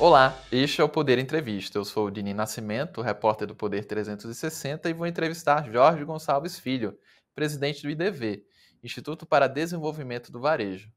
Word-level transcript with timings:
Olá, 0.00 0.40
este 0.52 0.80
é 0.80 0.84
o 0.84 0.88
Poder 0.88 1.18
Entrevista. 1.18 1.76
Eu 1.76 1.84
sou 1.84 2.06
o 2.06 2.10
Dini 2.10 2.32
Nascimento, 2.32 3.02
repórter 3.02 3.48
do 3.48 3.56
Poder 3.56 3.84
360, 3.84 4.88
e 4.88 4.92
vou 4.92 5.08
entrevistar 5.08 5.68
Jorge 5.68 6.04
Gonçalves 6.04 6.56
Filho, 6.56 6.96
presidente 7.34 7.82
do 7.82 7.90
IDV, 7.90 8.46
Instituto 8.80 9.26
para 9.26 9.48
Desenvolvimento 9.48 10.30
do 10.30 10.40
Varejo. 10.40 10.88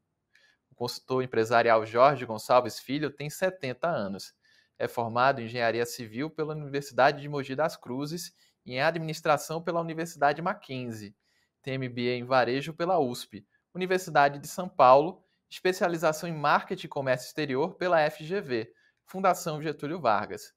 O 0.70 0.76
consultor 0.76 1.20
empresarial 1.20 1.84
Jorge 1.84 2.24
Gonçalves 2.24 2.78
Filho 2.78 3.10
tem 3.10 3.28
70 3.28 3.88
anos. 3.88 4.34
É 4.78 4.86
formado 4.86 5.40
em 5.40 5.46
Engenharia 5.46 5.84
Civil 5.84 6.30
pela 6.30 6.54
Universidade 6.54 7.20
de 7.20 7.28
Mogi 7.28 7.56
das 7.56 7.76
Cruzes 7.76 8.32
e 8.64 8.74
em 8.74 8.80
Administração 8.80 9.60
pela 9.60 9.80
Universidade 9.80 10.40
Mackenzie. 10.40 11.12
Tem 11.60 11.76
MBA 11.76 12.18
em 12.18 12.24
Varejo 12.24 12.72
pela 12.72 13.00
USP, 13.00 13.44
Universidade 13.74 14.38
de 14.38 14.46
São 14.46 14.68
Paulo, 14.68 15.24
especialização 15.50 16.28
em 16.28 16.32
Marketing 16.32 16.86
e 16.86 16.88
Comércio 16.88 17.26
Exterior 17.26 17.74
pela 17.74 18.08
FGV 18.08 18.72
Fundação 19.12 19.60
Getúlio 19.60 20.00
Vargas. 20.00 20.54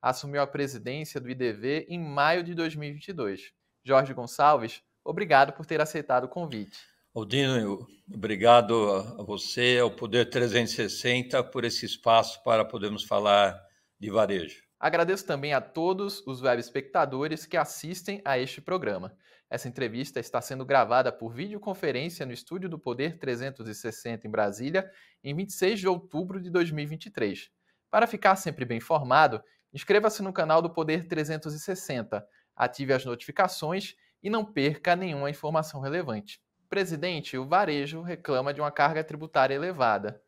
Assumiu 0.00 0.40
a 0.40 0.46
presidência 0.46 1.20
do 1.20 1.28
IDV 1.28 1.84
em 1.90 2.02
maio 2.02 2.42
de 2.42 2.54
2022. 2.54 3.52
Jorge 3.84 4.14
Gonçalves, 4.14 4.80
obrigado 5.04 5.52
por 5.52 5.66
ter 5.66 5.78
aceitado 5.78 6.24
o 6.24 6.28
convite. 6.28 6.78
Aldino, 7.14 7.86
obrigado 8.10 8.92
a 9.18 9.22
você, 9.22 9.78
ao 9.78 9.90
Poder 9.90 10.30
360, 10.30 11.44
por 11.44 11.66
esse 11.66 11.84
espaço 11.84 12.42
para 12.42 12.64
podermos 12.64 13.04
falar 13.04 13.60
de 14.00 14.10
varejo. 14.10 14.62
Agradeço 14.80 15.26
também 15.26 15.52
a 15.52 15.60
todos 15.60 16.26
os 16.26 16.40
web 16.40 16.58
espectadores 16.58 17.44
que 17.44 17.58
assistem 17.58 18.22
a 18.24 18.38
este 18.38 18.62
programa. 18.62 19.14
Essa 19.50 19.68
entrevista 19.68 20.18
está 20.18 20.40
sendo 20.40 20.64
gravada 20.64 21.12
por 21.12 21.34
videoconferência 21.34 22.24
no 22.24 22.32
estúdio 22.32 22.70
do 22.70 22.78
Poder 22.78 23.18
360 23.18 24.26
em 24.26 24.30
Brasília, 24.30 24.90
em 25.22 25.34
26 25.34 25.80
de 25.80 25.88
outubro 25.88 26.40
de 26.40 26.48
2023. 26.48 27.50
Para 27.90 28.06
ficar 28.06 28.36
sempre 28.36 28.64
bem 28.64 28.78
informado, 28.78 29.42
inscreva-se 29.72 30.22
no 30.22 30.32
canal 30.32 30.60
do 30.60 30.70
Poder 30.70 31.06
360, 31.06 32.26
ative 32.54 32.92
as 32.92 33.04
notificações 33.04 33.94
e 34.22 34.28
não 34.28 34.44
perca 34.44 34.94
nenhuma 34.94 35.30
informação 35.30 35.80
relevante. 35.80 36.40
Presidente, 36.68 37.38
o 37.38 37.46
varejo 37.46 38.02
reclama 38.02 38.52
de 38.52 38.60
uma 38.60 38.70
carga 38.70 39.02
tributária 39.02 39.54
elevada. 39.54 40.20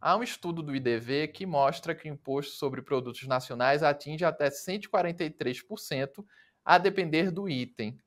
Há 0.00 0.16
um 0.16 0.22
estudo 0.22 0.62
do 0.62 0.74
IDV 0.74 1.28
que 1.28 1.46
mostra 1.46 1.94
que 1.94 2.08
o 2.08 2.12
imposto 2.12 2.56
sobre 2.56 2.82
produtos 2.82 3.26
nacionais 3.26 3.82
atinge 3.82 4.24
até 4.24 4.48
143%, 4.48 6.24
a 6.64 6.78
depender 6.78 7.30
do 7.30 7.48
item. 7.48 7.98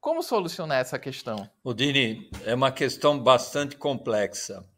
Como 0.00 0.22
solucionar 0.22 0.80
essa 0.80 0.98
questão? 0.98 1.48
Odini, 1.62 2.28
é 2.44 2.54
uma 2.54 2.72
questão 2.72 3.16
bastante 3.18 3.76
complexa. 3.76 4.68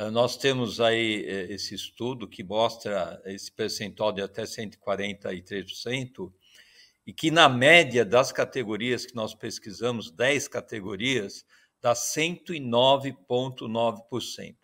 Ah, 0.00 0.10
nós 0.10 0.34
temos 0.34 0.80
aí 0.80 1.26
eh, 1.26 1.52
esse 1.52 1.74
estudo 1.74 2.26
que 2.26 2.42
mostra 2.42 3.20
esse 3.26 3.52
percentual 3.52 4.10
de 4.10 4.22
até 4.22 4.44
143%, 4.44 6.32
e 7.06 7.12
que, 7.12 7.30
na 7.30 7.50
média 7.50 8.02
das 8.02 8.32
categorias 8.32 9.04
que 9.04 9.14
nós 9.14 9.34
pesquisamos, 9.34 10.10
10 10.10 10.48
categorias, 10.48 11.44
dá 11.82 11.92
109,9%. 11.92 14.56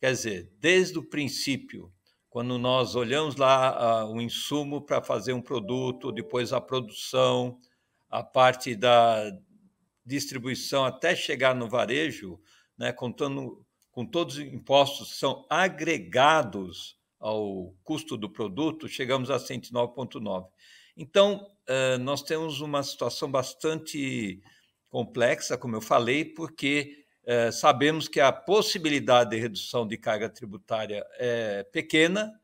Quer 0.00 0.12
dizer, 0.12 0.50
desde 0.58 0.98
o 0.98 1.04
princípio, 1.04 1.92
quando 2.30 2.56
nós 2.56 2.94
olhamos 2.94 3.36
lá 3.36 4.06
uh, 4.06 4.10
o 4.10 4.22
insumo 4.22 4.80
para 4.80 5.02
fazer 5.02 5.34
um 5.34 5.42
produto, 5.42 6.10
depois 6.10 6.50
a 6.50 6.62
produção, 6.62 7.60
a 8.08 8.22
parte 8.22 8.74
da 8.74 9.30
distribuição 10.02 10.86
até 10.86 11.14
chegar 11.14 11.54
no 11.54 11.68
varejo, 11.68 12.40
né, 12.78 12.90
contando 12.90 13.67
com 13.98 14.06
todos 14.06 14.36
os 14.36 14.44
impostos 14.44 15.10
que 15.10 15.18
são 15.18 15.44
agregados 15.50 16.96
ao 17.18 17.74
custo 17.82 18.16
do 18.16 18.30
produto, 18.30 18.86
chegamos 18.86 19.28
a 19.28 19.40
109,9. 19.40 20.46
Então, 20.96 21.50
eh, 21.66 21.98
nós 21.98 22.22
temos 22.22 22.60
uma 22.60 22.80
situação 22.84 23.28
bastante 23.28 24.40
complexa, 24.88 25.58
como 25.58 25.74
eu 25.74 25.80
falei, 25.80 26.24
porque 26.24 27.06
eh, 27.26 27.50
sabemos 27.50 28.06
que 28.06 28.20
a 28.20 28.30
possibilidade 28.30 29.30
de 29.30 29.36
redução 29.36 29.84
de 29.84 29.98
carga 29.98 30.30
tributária 30.30 31.04
é 31.14 31.64
pequena 31.64 32.40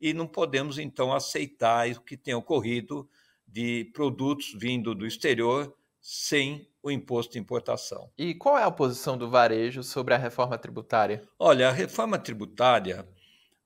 e 0.00 0.14
não 0.14 0.26
podemos, 0.26 0.78
então, 0.78 1.12
aceitar 1.12 1.86
o 1.90 2.00
que 2.00 2.16
tem 2.16 2.32
ocorrido 2.32 3.06
de 3.46 3.90
produtos 3.92 4.54
vindo 4.58 4.94
do 4.94 5.06
exterior 5.06 5.76
sem 6.06 6.68
o 6.82 6.90
imposto 6.90 7.32
de 7.32 7.38
importação. 7.38 8.10
E 8.18 8.34
qual 8.34 8.58
é 8.58 8.62
a 8.62 8.70
posição 8.70 9.16
do 9.16 9.30
varejo 9.30 9.82
sobre 9.82 10.12
a 10.12 10.18
reforma 10.18 10.58
tributária? 10.58 11.26
Olha, 11.38 11.70
a 11.70 11.72
reforma 11.72 12.18
tributária, 12.18 13.08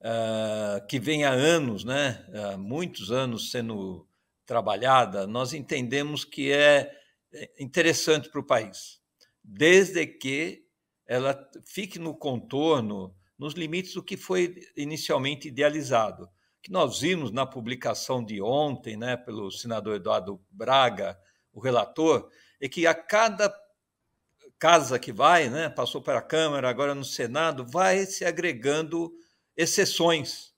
uh, 0.00 0.87
que 0.87 1.00
vem 1.00 1.25
há 1.25 1.32
anos, 1.32 1.82
né, 1.82 2.25
há 2.32 2.56
muitos 2.56 3.10
anos 3.10 3.50
sendo 3.50 4.06
trabalhada, 4.47 5.26
nós 5.26 5.53
entendemos 5.53 6.25
que 6.25 6.53
é, 6.53 6.97
é 7.32 7.50
interessante 7.59 8.28
para 8.28 8.41
o 8.41 8.47
país, 8.47 9.00
desde 9.43 10.06
que 10.06 10.65
ela 11.09 11.37
fique 11.66 11.99
no 11.99 12.15
contorno, 12.15 13.12
nos 13.37 13.55
limites 13.55 13.94
do 13.94 14.03
que 14.03 14.16
foi 14.16 14.60
inicialmente 14.76 15.49
idealizado. 15.49 16.28
Que 16.62 16.70
nós 16.70 17.00
vimos 17.00 17.32
na 17.32 17.44
publicação 17.44 18.25
de 18.25 18.41
ontem, 18.41 18.97
né, 18.97 19.16
pelo 19.16 19.50
senador 19.50 19.97
Eduardo 19.97 20.41
Braga, 20.53 21.19
o 21.58 21.60
relator, 21.60 22.30
é 22.60 22.69
que 22.69 22.86
a 22.86 22.94
cada 22.94 23.52
casa 24.58 24.98
que 24.98 25.12
vai, 25.12 25.48
né, 25.48 25.69
passou 25.69 26.00
para 26.00 26.19
a 26.19 26.22
Câmara, 26.22 26.69
agora 26.69 26.94
no 26.94 27.04
Senado, 27.04 27.66
vai 27.66 28.06
se 28.06 28.24
agregando 28.24 29.12
exceções. 29.56 30.52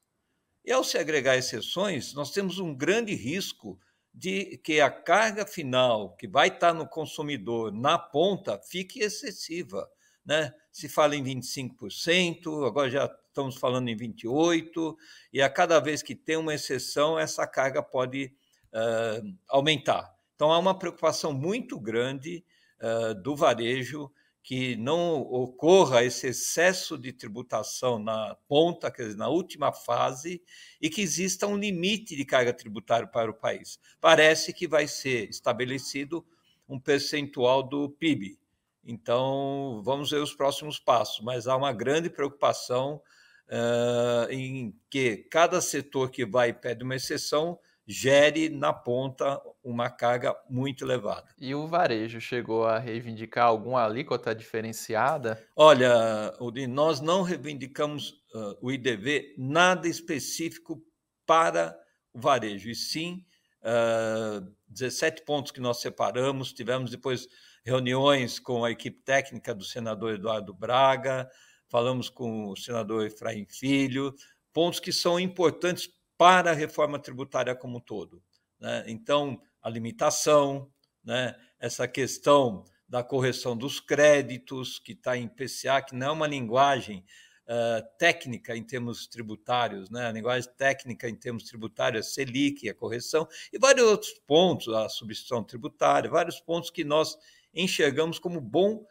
E 0.64 0.70
ao 0.70 0.84
se 0.84 0.98
agregar 0.98 1.36
exceções, 1.36 2.14
nós 2.14 2.30
temos 2.32 2.58
um 2.58 2.74
grande 2.74 3.14
risco 3.14 3.78
de 4.12 4.58
que 4.58 4.80
a 4.80 4.90
carga 4.90 5.46
final 5.46 6.16
que 6.16 6.28
vai 6.28 6.48
estar 6.48 6.74
no 6.74 6.86
consumidor 6.86 7.72
na 7.72 7.98
ponta 7.98 8.58
fique 8.58 9.00
excessiva. 9.00 9.88
Né? 10.24 10.52
Se 10.70 10.88
fala 10.88 11.16
em 11.16 11.24
25%, 11.24 12.66
agora 12.66 12.90
já 12.90 13.16
estamos 13.28 13.56
falando 13.56 13.88
em 13.88 13.96
28%, 13.96 14.96
e 15.32 15.40
a 15.40 15.48
cada 15.48 15.78
vez 15.80 16.02
que 16.02 16.14
tem 16.14 16.36
uma 16.36 16.54
exceção, 16.54 17.18
essa 17.18 17.46
carga 17.46 17.82
pode 17.82 18.32
uh, 18.74 19.38
aumentar. 19.48 20.19
Então, 20.40 20.50
há 20.50 20.58
uma 20.58 20.72
preocupação 20.72 21.34
muito 21.34 21.78
grande 21.78 22.42
uh, 22.80 23.14
do 23.14 23.36
varejo 23.36 24.10
que 24.42 24.74
não 24.74 25.20
ocorra 25.20 26.02
esse 26.02 26.28
excesso 26.28 26.96
de 26.96 27.12
tributação 27.12 27.98
na 27.98 28.34
ponta, 28.48 28.90
quer 28.90 29.02
dizer, 29.02 29.18
na 29.18 29.28
última 29.28 29.70
fase, 29.70 30.42
e 30.80 30.88
que 30.88 31.02
exista 31.02 31.46
um 31.46 31.58
limite 31.58 32.16
de 32.16 32.24
carga 32.24 32.54
tributária 32.54 33.06
para 33.06 33.30
o 33.30 33.34
país. 33.34 33.78
Parece 34.00 34.54
que 34.54 34.66
vai 34.66 34.88
ser 34.88 35.28
estabelecido 35.28 36.24
um 36.66 36.80
percentual 36.80 37.62
do 37.62 37.90
PIB. 37.90 38.38
Então, 38.82 39.82
vamos 39.84 40.10
ver 40.10 40.22
os 40.22 40.32
próximos 40.32 40.78
passos, 40.78 41.22
mas 41.22 41.46
há 41.46 41.54
uma 41.54 41.74
grande 41.74 42.08
preocupação 42.08 43.02
uh, 43.46 44.32
em 44.32 44.74
que 44.88 45.18
cada 45.30 45.60
setor 45.60 46.10
que 46.10 46.24
vai 46.24 46.54
pede 46.54 46.82
uma 46.82 46.96
exceção 46.96 47.58
gere 47.90 48.48
na 48.48 48.72
ponta 48.72 49.42
uma 49.64 49.90
carga 49.90 50.36
muito 50.48 50.84
elevada. 50.84 51.26
E 51.36 51.52
o 51.56 51.66
varejo 51.66 52.20
chegou 52.20 52.64
a 52.64 52.78
reivindicar 52.78 53.46
alguma 53.46 53.84
alíquota 53.84 54.32
diferenciada? 54.32 55.44
Olha, 55.56 56.32
nós 56.68 57.00
não 57.00 57.22
reivindicamos 57.22 58.10
uh, 58.32 58.56
o 58.62 58.70
IDV 58.70 59.34
nada 59.36 59.88
específico 59.88 60.80
para 61.26 61.76
o 62.14 62.20
varejo, 62.20 62.70
e 62.70 62.76
sim 62.76 63.24
uh, 63.62 64.48
17 64.68 65.24
pontos 65.24 65.50
que 65.50 65.60
nós 65.60 65.80
separamos, 65.80 66.52
tivemos 66.52 66.92
depois 66.92 67.26
reuniões 67.64 68.38
com 68.38 68.64
a 68.64 68.70
equipe 68.70 69.02
técnica 69.02 69.52
do 69.52 69.64
senador 69.64 70.14
Eduardo 70.14 70.54
Braga, 70.54 71.28
falamos 71.68 72.08
com 72.08 72.50
o 72.50 72.56
senador 72.56 73.04
Efraim 73.04 73.46
Filho, 73.46 74.14
pontos 74.52 74.78
que 74.78 74.92
são 74.92 75.18
importantes 75.18 75.88
para 76.20 76.50
a 76.50 76.54
reforma 76.54 76.98
tributária 76.98 77.54
como 77.54 77.78
um 77.78 77.80
todo. 77.80 78.22
Né? 78.60 78.84
Então, 78.88 79.40
a 79.62 79.70
limitação, 79.70 80.70
né? 81.02 81.34
essa 81.58 81.88
questão 81.88 82.62
da 82.86 83.02
correção 83.02 83.56
dos 83.56 83.80
créditos, 83.80 84.78
que 84.78 84.92
está 84.92 85.16
em 85.16 85.26
PCA, 85.26 85.80
que 85.80 85.94
não 85.94 86.08
é 86.08 86.10
uma 86.10 86.26
linguagem 86.26 87.06
uh, 87.46 87.96
técnica 87.98 88.54
em 88.54 88.62
termos 88.62 89.06
tributários, 89.06 89.88
né? 89.88 90.08
a 90.08 90.12
linguagem 90.12 90.50
técnica 90.58 91.08
em 91.08 91.14
termos 91.14 91.44
tributários, 91.44 92.06
a 92.06 92.10
Selic, 92.10 92.68
a 92.68 92.74
correção, 92.74 93.26
e 93.50 93.58
vários 93.58 93.86
outros 93.86 94.12
pontos, 94.26 94.68
a 94.74 94.90
substituição 94.90 95.42
tributária, 95.42 96.10
vários 96.10 96.38
pontos 96.38 96.68
que 96.68 96.84
nós 96.84 97.16
enxergamos 97.54 98.18
como 98.18 98.42
bom 98.42 98.84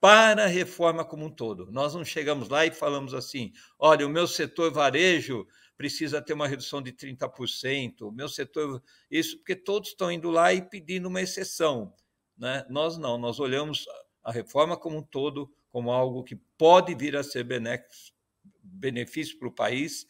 para 0.00 0.44
a 0.44 0.46
reforma 0.46 1.04
como 1.04 1.24
um 1.24 1.30
todo. 1.30 1.72
Nós 1.72 1.92
não 1.92 2.04
chegamos 2.04 2.48
lá 2.48 2.64
e 2.64 2.70
falamos 2.70 3.14
assim: 3.14 3.52
olha, 3.80 4.06
o 4.06 4.08
meu 4.08 4.28
setor 4.28 4.72
varejo 4.72 5.44
precisa 5.78 6.20
ter 6.20 6.32
uma 6.32 6.48
redução 6.48 6.82
de 6.82 6.92
30%, 6.92 8.02
o 8.02 8.10
meu 8.10 8.28
setor, 8.28 8.82
isso, 9.08 9.38
porque 9.38 9.54
todos 9.54 9.90
estão 9.90 10.10
indo 10.10 10.28
lá 10.28 10.52
e 10.52 10.60
pedindo 10.60 11.06
uma 11.06 11.22
exceção. 11.22 11.94
Né? 12.36 12.66
Nós 12.68 12.98
não, 12.98 13.16
nós 13.16 13.38
olhamos 13.38 13.86
a 14.22 14.32
reforma 14.32 14.76
como 14.76 14.98
um 14.98 15.02
todo 15.02 15.50
como 15.70 15.92
algo 15.92 16.24
que 16.24 16.34
pode 16.56 16.94
vir 16.94 17.16
a 17.16 17.22
ser 17.22 17.46
benefício 18.62 19.38
para 19.38 19.48
o 19.48 19.54
país, 19.54 20.06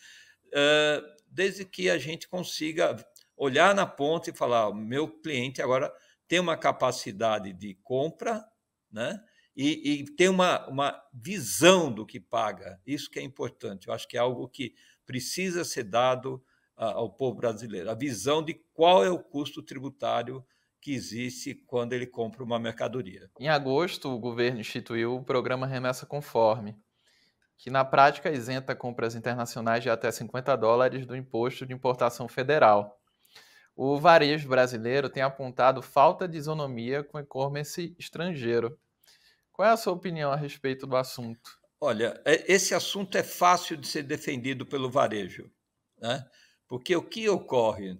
desde 1.26 1.64
que 1.64 1.90
a 1.90 1.98
gente 1.98 2.28
consiga 2.28 2.96
olhar 3.36 3.74
na 3.74 3.86
ponta 3.86 4.30
e 4.30 4.34
falar: 4.34 4.72
meu 4.72 5.08
cliente 5.08 5.60
agora 5.60 5.92
tem 6.26 6.40
uma 6.40 6.56
capacidade 6.56 7.52
de 7.52 7.74
compra, 7.82 8.44
né? 8.90 9.22
E, 9.56 10.00
e 10.00 10.04
tem 10.14 10.28
uma, 10.28 10.66
uma 10.68 11.02
visão 11.12 11.92
do 11.92 12.06
que 12.06 12.20
paga. 12.20 12.80
Isso 12.86 13.10
que 13.10 13.18
é 13.18 13.22
importante. 13.22 13.88
Eu 13.88 13.94
acho 13.94 14.06
que 14.06 14.16
é 14.16 14.20
algo 14.20 14.48
que 14.48 14.72
precisa 15.08 15.64
ser 15.64 15.84
dado 15.84 16.44
ao 16.76 17.10
povo 17.10 17.38
brasileiro. 17.38 17.90
A 17.90 17.94
visão 17.94 18.42
de 18.44 18.52
qual 18.74 19.02
é 19.02 19.10
o 19.10 19.18
custo 19.18 19.62
tributário 19.62 20.44
que 20.82 20.92
existe 20.92 21.54
quando 21.66 21.94
ele 21.94 22.06
compra 22.06 22.44
uma 22.44 22.58
mercadoria. 22.58 23.30
Em 23.40 23.48
agosto, 23.48 24.10
o 24.10 24.18
governo 24.18 24.60
instituiu 24.60 25.16
o 25.16 25.24
programa 25.24 25.66
Remessa 25.66 26.04
Conforme, 26.04 26.76
que 27.56 27.70
na 27.70 27.86
prática 27.86 28.30
isenta 28.30 28.76
compras 28.76 29.14
internacionais 29.14 29.82
de 29.82 29.88
até 29.88 30.12
50 30.12 30.54
dólares 30.56 31.06
do 31.06 31.16
imposto 31.16 31.64
de 31.64 31.72
importação 31.72 32.28
federal. 32.28 33.00
O 33.74 33.98
varejo 33.98 34.46
brasileiro 34.46 35.08
tem 35.08 35.22
apontado 35.22 35.80
falta 35.80 36.28
de 36.28 36.36
isonomia 36.36 37.02
com 37.02 37.18
e-commerce 37.18 37.96
estrangeiro. 37.98 38.78
Qual 39.52 39.66
é 39.66 39.72
a 39.72 39.76
sua 39.76 39.94
opinião 39.94 40.30
a 40.30 40.36
respeito 40.36 40.86
do 40.86 40.96
assunto? 40.96 41.58
Olha, 41.80 42.20
é, 42.24 42.52
esse 42.52 42.74
assunto 42.74 43.16
é 43.16 43.22
fácil 43.22 43.76
de 43.76 43.86
ser 43.86 44.02
defendido 44.02 44.66
pelo 44.66 44.90
varejo, 44.90 45.50
né? 46.00 46.28
porque 46.66 46.94
o 46.94 47.02
que 47.02 47.28
ocorre? 47.28 47.92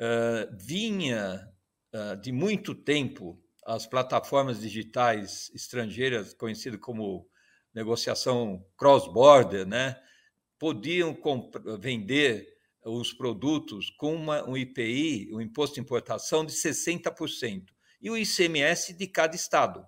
Uh, 0.00 0.46
vinha 0.56 1.52
uh, 1.92 2.16
de 2.20 2.30
muito 2.30 2.72
tempo 2.74 3.42
as 3.66 3.86
plataformas 3.86 4.60
digitais 4.60 5.50
estrangeiras, 5.54 6.32
conhecidas 6.32 6.80
como 6.80 7.28
negociação 7.74 8.64
cross-border, 8.76 9.66
né, 9.66 10.00
podiam 10.58 11.16
vender 11.78 12.48
os 12.82 13.12
produtos 13.12 13.90
com 13.90 14.14
uma, 14.14 14.48
um 14.48 14.56
IPI, 14.56 15.34
um 15.34 15.40
imposto 15.40 15.74
de 15.74 15.80
importação, 15.80 16.44
de 16.44 16.52
60%, 16.52 17.66
e 18.00 18.10
o 18.10 18.16
ICMS 18.16 18.94
de 18.94 19.06
cada 19.06 19.36
estado. 19.36 19.86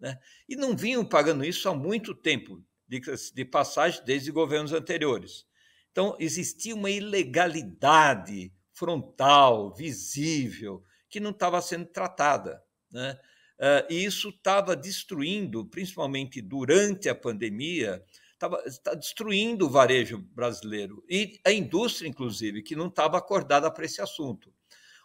Né? 0.00 0.18
E 0.48 0.56
não 0.56 0.76
vinham 0.76 1.04
pagando 1.04 1.44
isso 1.44 1.68
há 1.68 1.74
muito 1.74 2.14
tempo, 2.14 2.64
de, 2.88 3.44
passagem 3.44 4.02
desde 4.04 4.32
governos 4.32 4.72
anteriores. 4.72 5.46
Então, 5.92 6.16
existia 6.18 6.74
uma 6.74 6.90
ilegalidade 6.90 8.52
frontal, 8.72 9.74
visível, 9.74 10.82
que 11.08 11.20
não 11.20 11.30
estava 11.30 11.60
sendo 11.60 11.86
tratada. 11.86 12.62
Né? 12.90 13.18
Uh, 13.58 13.92
e 13.92 14.04
isso 14.04 14.30
estava 14.30 14.74
destruindo, 14.74 15.66
principalmente 15.66 16.40
durante 16.40 17.08
a 17.08 17.14
pandemia, 17.14 18.02
estava 18.32 18.62
destruindo 18.96 19.66
o 19.66 19.70
varejo 19.70 20.16
brasileiro 20.16 21.04
e 21.08 21.38
a 21.44 21.52
indústria, 21.52 22.08
inclusive, 22.08 22.62
que 22.62 22.74
não 22.74 22.86
estava 22.86 23.18
acordada 23.18 23.70
para 23.70 23.84
esse 23.84 24.00
assunto. 24.00 24.52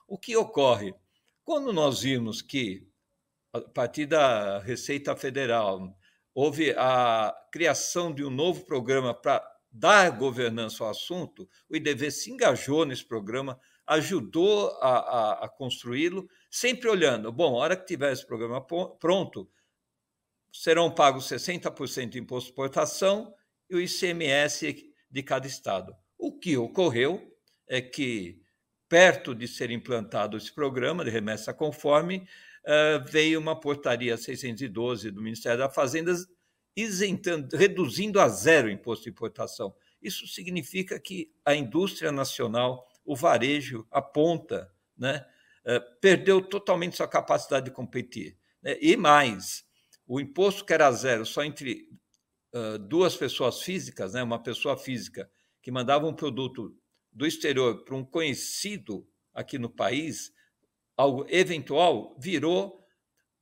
O 0.07 0.17
que 0.17 0.37
ocorre? 0.37 0.93
Quando 1.43 1.73
nós 1.73 2.01
vimos 2.01 2.41
que, 2.41 2.87
a 3.55 3.61
partir 3.61 4.05
da 4.05 4.59
Receita 4.59 5.15
Federal, 5.15 5.95
houve 6.33 6.73
a 6.77 7.33
criação 7.51 8.13
de 8.13 8.23
um 8.23 8.29
novo 8.29 8.65
programa 8.65 9.13
para 9.13 9.41
dar 9.71 10.09
governança 10.11 10.83
ao 10.83 10.89
assunto, 10.89 11.47
o 11.69 11.75
IDV 11.75 12.11
se 12.11 12.31
engajou 12.31 12.85
nesse 12.85 13.05
programa, 13.05 13.59
ajudou 13.87 14.69
a, 14.81 14.97
a, 14.97 15.45
a 15.45 15.49
construí-lo, 15.49 16.27
sempre 16.49 16.89
olhando, 16.89 17.31
bom, 17.31 17.55
a 17.55 17.59
hora 17.59 17.75
que 17.75 17.85
tiver 17.85 18.11
esse 18.11 18.25
programa 18.25 18.65
pronto, 18.99 19.49
serão 20.51 20.89
pagos 20.89 21.27
60% 21.27 22.09
de 22.09 22.19
imposto 22.19 22.47
de 22.47 22.51
exportação 22.51 23.33
e 23.69 23.75
o 23.75 23.81
ICMS 23.81 24.93
de 25.11 25.23
cada 25.23 25.47
estado. 25.47 25.93
O 26.17 26.37
que 26.37 26.57
ocorreu 26.57 27.21
é 27.67 27.81
que, 27.81 28.41
perto 28.87 29.35
de 29.35 29.47
ser 29.47 29.71
implantado 29.71 30.37
esse 30.37 30.53
programa 30.53 31.03
de 31.03 31.11
remessa 31.11 31.53
conforme, 31.53 32.25
veio 33.09 33.39
uma 33.39 33.59
portaria 33.59 34.17
612 34.17 35.11
do 35.11 35.21
Ministério 35.21 35.59
da 35.59 35.69
Fazenda 35.69 36.15
isentando, 36.75 37.55
reduzindo 37.55 38.19
a 38.19 38.27
zero 38.27 38.67
o 38.67 38.71
imposto 38.71 39.03
de 39.05 39.11
importação. 39.11 39.73
Isso 40.01 40.27
significa 40.27 40.99
que 40.99 41.31
a 41.45 41.55
indústria 41.55 42.11
nacional 42.11 42.87
o 43.05 43.15
varejo, 43.15 43.87
a 43.91 44.01
ponta, 44.01 44.71
né, 44.97 45.23
eh, 45.63 45.79
perdeu 46.01 46.41
totalmente 46.41 46.97
sua 46.97 47.07
capacidade 47.07 47.65
de 47.65 47.71
competir. 47.71 48.37
Né? 48.61 48.77
E 48.81 48.97
mais, 48.97 49.63
o 50.07 50.19
imposto 50.19 50.65
que 50.65 50.73
era 50.73 50.91
zero 50.91 51.25
só 51.25 51.43
entre 51.43 51.87
uh, 52.53 52.77
duas 52.79 53.15
pessoas 53.15 53.61
físicas, 53.61 54.13
né, 54.13 54.23
uma 54.23 54.41
pessoa 54.41 54.77
física 54.77 55.29
que 55.61 55.71
mandava 55.71 56.07
um 56.07 56.13
produto 56.13 56.75
do 57.11 57.25
exterior 57.25 57.83
para 57.83 57.95
um 57.95 58.03
conhecido 58.03 59.07
aqui 59.33 59.57
no 59.57 59.69
país, 59.69 60.31
algo 60.97 61.25
eventual, 61.29 62.15
virou 62.19 62.83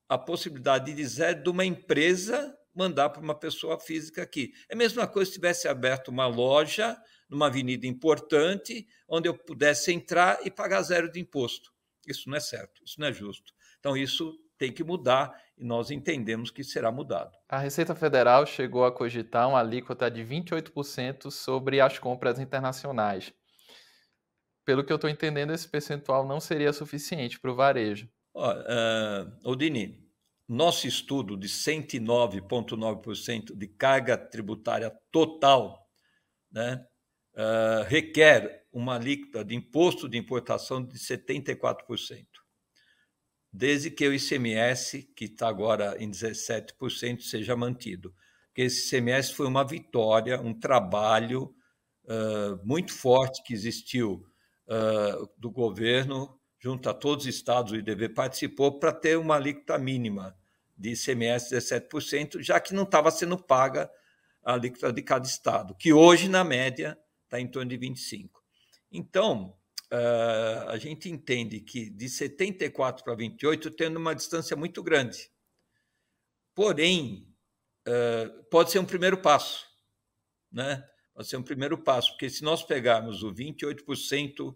a 0.09 0.17
possibilidade 0.17 0.93
de 0.93 1.05
zero 1.05 1.43
de 1.43 1.49
uma 1.49 1.65
empresa 1.65 2.55
mandar 2.75 3.09
para 3.09 3.21
uma 3.21 3.35
pessoa 3.35 3.79
física 3.79 4.23
aqui. 4.23 4.51
É 4.69 4.73
a 4.73 4.77
mesma 4.77 5.07
coisa 5.07 5.29
se 5.29 5.35
tivesse 5.35 5.67
aberto 5.67 6.09
uma 6.09 6.27
loja 6.27 6.97
numa 7.29 7.47
avenida 7.47 7.87
importante, 7.87 8.87
onde 9.07 9.29
eu 9.29 9.37
pudesse 9.37 9.91
entrar 9.91 10.39
e 10.45 10.51
pagar 10.51 10.81
zero 10.81 11.11
de 11.11 11.19
imposto. 11.19 11.71
Isso 12.07 12.29
não 12.29 12.37
é 12.37 12.39
certo, 12.39 12.83
isso 12.83 12.99
não 12.99 13.07
é 13.07 13.13
justo. 13.13 13.53
Então, 13.79 13.95
isso 13.95 14.37
tem 14.57 14.71
que 14.71 14.83
mudar 14.83 15.33
e 15.57 15.63
nós 15.63 15.91
entendemos 15.91 16.51
que 16.51 16.63
será 16.63 16.91
mudado. 16.91 17.31
A 17.49 17.57
Receita 17.57 17.95
Federal 17.95 18.45
chegou 18.45 18.85
a 18.85 18.91
cogitar 18.91 19.47
uma 19.49 19.59
alíquota 19.59 20.09
de 20.09 20.23
28% 20.23 21.31
sobre 21.31 21.81
as 21.81 21.99
compras 21.99 22.39
internacionais. 22.39 23.33
Pelo 24.65 24.83
que 24.83 24.91
eu 24.91 24.95
estou 24.95 25.09
entendendo, 25.09 25.53
esse 25.53 25.67
percentual 25.67 26.25
não 26.25 26.39
seria 26.39 26.71
suficiente 26.71 27.39
para 27.39 27.51
o 27.51 27.55
varejo. 27.55 28.07
uh, 28.35 29.31
Odini, 29.43 30.01
nosso 30.47 30.87
estudo 30.87 31.37
de 31.37 31.47
109,9% 31.47 33.55
de 33.55 33.67
carga 33.67 34.17
tributária 34.17 34.91
total 35.11 35.87
né, 36.51 36.85
uh, 37.35 37.83
requer 37.87 38.65
uma 38.71 38.95
alíquota 38.95 39.43
de 39.43 39.55
imposto 39.55 40.07
de 40.07 40.17
importação 40.17 40.83
de 40.83 40.97
74%, 40.97 42.25
desde 43.51 43.91
que 43.91 44.07
o 44.07 44.13
ICMS, 44.13 45.03
que 45.15 45.25
está 45.25 45.47
agora 45.47 45.95
em 46.01 46.09
17%, 46.09 47.21
seja 47.21 47.55
mantido. 47.55 48.13
Porque 48.47 48.63
esse 48.63 48.87
ICMS 48.87 49.33
foi 49.33 49.47
uma 49.47 49.65
vitória, 49.65 50.39
um 50.39 50.57
trabalho 50.57 51.53
uh, 52.05 52.65
muito 52.65 52.93
forte 52.93 53.43
que 53.43 53.53
existiu 53.53 54.23
do 55.37 55.51
governo, 55.51 56.39
junto 56.59 56.89
a 56.89 56.93
todos 56.93 57.25
os 57.25 57.35
estados, 57.35 57.71
o 57.71 57.75
IDV 57.75 58.09
participou, 58.09 58.79
para 58.79 58.93
ter 58.93 59.17
uma 59.17 59.35
alíquota 59.35 59.77
mínima 59.77 60.37
de 60.77 60.93
ICMS 60.93 61.49
de 61.49 61.57
17%, 61.57 62.41
já 62.41 62.59
que 62.59 62.73
não 62.73 62.83
estava 62.83 63.11
sendo 63.11 63.37
paga 63.37 63.91
a 64.43 64.53
alíquota 64.53 64.91
de 64.91 65.01
cada 65.01 65.25
estado, 65.25 65.75
que 65.75 65.93
hoje, 65.93 66.27
na 66.27 66.43
média, 66.43 66.97
está 67.25 67.39
em 67.39 67.47
torno 67.47 67.69
de 67.69 67.77
25. 67.77 68.43
Então, 68.91 69.57
uh, 69.91 70.69
a 70.69 70.77
gente 70.77 71.09
entende 71.09 71.59
que 71.59 71.89
de 71.89 72.09
74 72.09 73.03
para 73.03 73.15
28 73.15 73.71
tendo 73.71 73.97
uma 73.97 74.13
distância 74.13 74.55
muito 74.55 74.83
grande. 74.83 75.31
Porém, 76.53 77.27
uh, 77.87 78.43
pode 78.45 78.71
ser 78.71 78.79
um 78.79 78.85
primeiro 78.85 79.17
passo, 79.17 79.65
né? 80.51 80.87
Pode 81.13 81.27
ser 81.27 81.37
um 81.37 81.43
primeiro 81.43 81.77
passo, 81.77 82.11
porque 82.11 82.29
se 82.29 82.43
nós 82.43 82.63
pegarmos 82.63 83.21
o 83.21 83.33
28% 83.33 84.55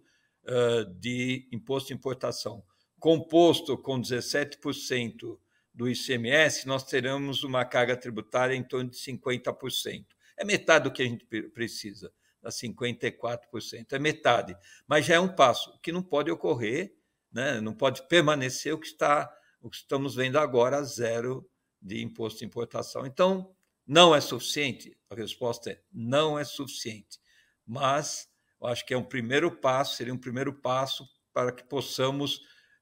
de 0.99 1.47
imposto 1.51 1.89
de 1.89 1.93
importação, 1.93 2.63
composto 2.99 3.77
com 3.77 4.01
17% 4.01 5.37
do 5.73 5.87
ICMS, 5.87 6.67
nós 6.67 6.83
teremos 6.83 7.43
uma 7.43 7.63
carga 7.63 7.95
tributária 7.95 8.55
em 8.55 8.63
torno 8.63 8.89
de 8.89 8.97
50%. 8.97 10.05
É 10.35 10.43
metade 10.43 10.85
do 10.85 10.91
que 10.91 11.03
a 11.03 11.05
gente 11.05 11.25
precisa 11.53 12.11
a 12.43 12.49
54%. 12.49 13.91
É 13.91 13.99
metade. 13.99 14.57
Mas 14.87 15.05
já 15.05 15.15
é 15.15 15.19
um 15.19 15.27
passo. 15.27 15.77
Que 15.81 15.91
não 15.91 16.01
pode 16.01 16.31
ocorrer, 16.31 16.95
né? 17.31 17.59
não 17.61 17.73
pode 17.73 18.07
permanecer 18.07 18.73
o 18.73 18.79
que, 18.79 18.87
está, 18.87 19.31
o 19.61 19.69
que 19.69 19.77
estamos 19.77 20.15
vendo 20.15 20.39
agora, 20.39 20.83
zero 20.83 21.47
de 21.81 22.01
imposto 22.01 22.39
de 22.39 22.45
importação. 22.45 23.05
Então, 23.05 23.53
não 23.85 24.15
é 24.15 24.21
suficiente? 24.21 24.97
A 25.09 25.15
resposta 25.15 25.71
é 25.71 25.81
não 25.91 26.37
é 26.39 26.43
suficiente. 26.43 27.19
Mas 27.65 28.27
eu 28.61 28.67
acho 28.67 28.85
que 28.85 28.93
é 28.93 28.97
um 28.97 29.03
primeiro 29.03 29.51
passo, 29.51 29.95
seria 29.95 30.13
um 30.13 30.17
primeiro 30.17 30.53
passo 30.53 31.07
para 31.33 31.51
que 31.51 31.63
possamos 31.63 32.37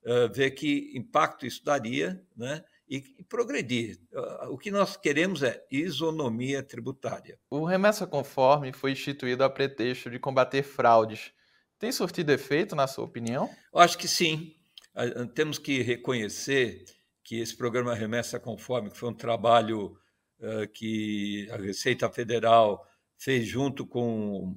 uh, 0.06 0.32
ver 0.34 0.52
que 0.52 0.92
impacto 0.96 1.46
isso 1.46 1.64
daria, 1.64 2.22
né? 2.36 2.64
e, 2.88 3.02
progredir. 3.28 4.00
Ah, 4.14 4.50
o 4.50 4.58
que 4.58 4.72
nós 4.72 4.96
queremos 4.96 5.44
é 5.44 5.64
isonomia 5.72 6.62
tributária. 6.64 7.40
O 7.50 7.66
remessa 7.66 8.06
conforme 8.06 8.72
foi 8.72 8.92
instituído 8.92 9.44
a 9.44 9.50
pretexto 9.50 10.10
de 10.10 10.20
combater 10.20 10.64
fraudes. 10.64 11.32
Tem 11.80 11.92
surtido 11.92 12.32
efeito, 12.32 12.76
na 12.76 12.88
sua 12.88 13.06
opinião? 13.06 13.50
Eu 13.74 13.80
acho 13.80 13.98
que 13.98 14.08
sim. 14.08 14.56
Temos 15.34 15.58
que 15.58 15.82
reconhecer 15.82 16.86
que 17.24 17.40
esse 17.40 17.56
programa 17.56 17.94
Remessa 17.94 18.40
Conforme, 18.40 18.90
que 18.90 18.98
foi 18.98 19.10
um 19.10 19.14
trabalho 19.14 19.98
uh, 20.40 20.68
que 20.74 21.50
a 21.52 21.58
Receita 21.58 22.10
Federal 22.10 22.88
fez 23.18 23.46
junto 23.46 23.86
com 23.86 24.56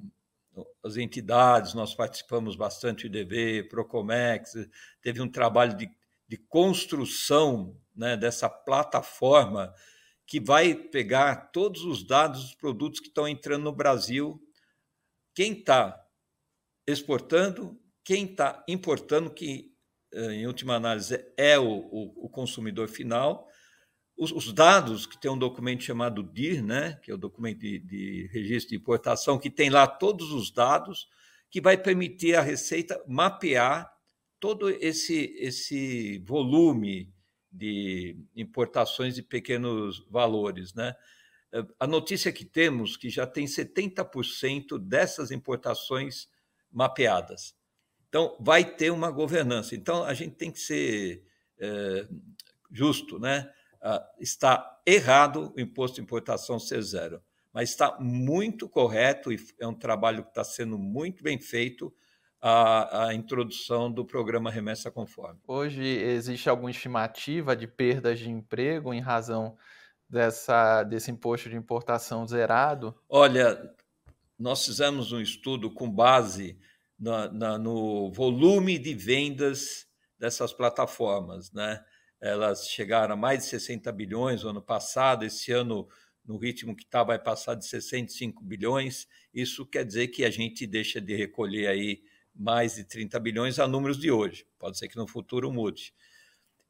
as 0.83 0.97
entidades, 0.97 1.73
nós 1.73 1.93
participamos 1.93 2.55
bastante 2.55 3.07
do 3.07 3.17
IDV, 3.17 3.69
Procomex, 3.69 4.53
teve 5.01 5.21
um 5.21 5.29
trabalho 5.29 5.75
de, 5.75 5.89
de 6.27 6.37
construção 6.37 7.77
né, 7.95 8.15
dessa 8.15 8.49
plataforma 8.49 9.73
que 10.25 10.39
vai 10.39 10.75
pegar 10.75 11.51
todos 11.51 11.83
os 11.83 12.05
dados 12.05 12.43
dos 12.43 12.55
produtos 12.55 12.99
que 12.99 13.07
estão 13.07 13.27
entrando 13.27 13.63
no 13.63 13.71
Brasil, 13.75 14.39
quem 15.33 15.53
está 15.53 15.99
exportando, 16.85 17.81
quem 18.03 18.25
está 18.25 18.63
importando, 18.67 19.33
que 19.33 19.73
eh, 20.13 20.33
em 20.33 20.47
última 20.47 20.75
análise 20.75 21.25
é 21.35 21.57
o, 21.57 21.67
o, 21.67 22.25
o 22.25 22.29
consumidor 22.29 22.87
final, 22.87 23.48
os, 24.19 24.33
os, 24.33 24.51
dados, 24.51 25.05
que 25.05 25.17
tem 25.17 25.31
um 25.31 25.37
documento 25.37 25.81
chamado 25.81 26.21
DIR, 26.21 26.61
né, 26.61 26.99
que 27.01 27.09
é 27.09 27.13
o 27.13 27.17
documento 27.17 27.59
de, 27.59 27.79
de 27.79 28.29
registro 28.33 28.71
de 28.71 28.75
importação, 28.75 29.39
que 29.39 29.49
tem 29.49 29.69
lá 29.69 29.87
todos 29.87 30.33
os 30.33 30.51
dados, 30.51 31.07
que 31.49 31.61
vai 31.61 31.77
permitir 31.77 32.35
à 32.35 32.41
Receita 32.41 33.01
mapear 33.07 33.89
todo 34.37 34.69
esse, 34.69 35.33
esse 35.39 36.19
volume 36.19 37.09
de 37.49 38.17
importações 38.35 39.15
de 39.15 39.23
pequenos 39.23 40.05
valores. 40.09 40.73
Né? 40.73 40.93
A 41.79 41.87
notícia 41.87 42.31
que 42.31 42.43
temos 42.43 42.97
que 42.97 43.09
já 43.09 43.25
tem 43.25 43.45
70% 43.45 44.77
dessas 44.77 45.31
importações 45.31 46.27
mapeadas. 46.69 47.55
Então, 48.09 48.35
vai 48.39 48.65
ter 48.65 48.91
uma 48.91 49.09
governança. 49.11 49.75
Então, 49.75 50.03
a 50.03 50.13
gente 50.13 50.35
tem 50.35 50.51
que 50.51 50.59
ser 50.59 51.23
é, 51.57 52.07
justo, 52.71 53.17
né? 53.17 53.51
Ah, 53.81 54.05
está 54.19 54.81
errado 54.85 55.53
o 55.55 55.59
imposto 55.59 55.95
de 55.95 56.01
importação 56.01 56.59
ser 56.59 56.81
zero, 56.81 57.21
mas 57.53 57.69
está 57.69 57.97
muito 57.99 58.67
correto 58.67 59.31
e 59.31 59.37
é 59.59 59.65
um 59.65 59.73
trabalho 59.73 60.23
que 60.23 60.29
está 60.29 60.43
sendo 60.43 60.77
muito 60.77 61.23
bem 61.23 61.39
feito 61.39 61.93
a, 62.41 63.07
a, 63.07 63.13
introdução 63.13 63.91
do 63.91 64.05
programa 64.05 64.51
Remessa 64.51 64.91
Conforme. 64.91 65.39
Hoje 65.47 65.83
existe 65.83 66.49
alguma 66.49 66.71
estimativa 66.71 67.55
de 67.55 67.67
perdas 67.67 68.19
de 68.19 68.29
emprego 68.29 68.93
em 68.93 68.99
razão 68.99 69.57
dessa, 70.09 70.83
desse 70.83 71.11
imposto 71.11 71.49
de 71.49 71.55
importação 71.55 72.27
zerado? 72.27 72.95
Olha, 73.07 73.73
nós 74.37 74.65
fizemos 74.65 75.11
um 75.11 75.21
estudo 75.21 75.69
com 75.71 75.89
base 75.89 76.57
na, 76.97 77.31
na, 77.31 77.57
no 77.57 78.11
volume 78.11 78.77
de 78.77 78.93
vendas 78.93 79.87
dessas 80.17 80.51
plataformas, 80.51 81.51
né? 81.53 81.83
Elas 82.21 82.67
chegaram 82.67 83.13
a 83.13 83.17
mais 83.17 83.43
de 83.43 83.45
60 83.45 83.91
bilhões 83.91 84.43
no 84.43 84.49
ano 84.49 84.61
passado, 84.61 85.23
esse 85.23 85.51
ano, 85.51 85.87
no 86.25 86.37
ritmo 86.37 86.75
que 86.75 86.83
está, 86.83 87.03
vai 87.03 87.17
passar 87.17 87.55
de 87.55 87.65
65 87.65 88.43
bilhões. 88.43 89.07
Isso 89.33 89.65
quer 89.65 89.85
dizer 89.85 90.09
que 90.09 90.25
a 90.25 90.29
gente 90.29 90.67
deixa 90.67 90.99
de 90.99 91.15
recolher 91.15 91.67
aí 91.67 92.03
mais 92.35 92.75
de 92.75 92.83
30 92.83 93.19
bilhões 93.19 93.59
a 93.59 93.67
números 93.67 93.97
de 93.97 94.11
hoje. 94.11 94.45
Pode 94.57 94.77
ser 94.77 94.87
que 94.87 94.97
no 94.97 95.07
futuro 95.07 95.51
mude. 95.51 95.93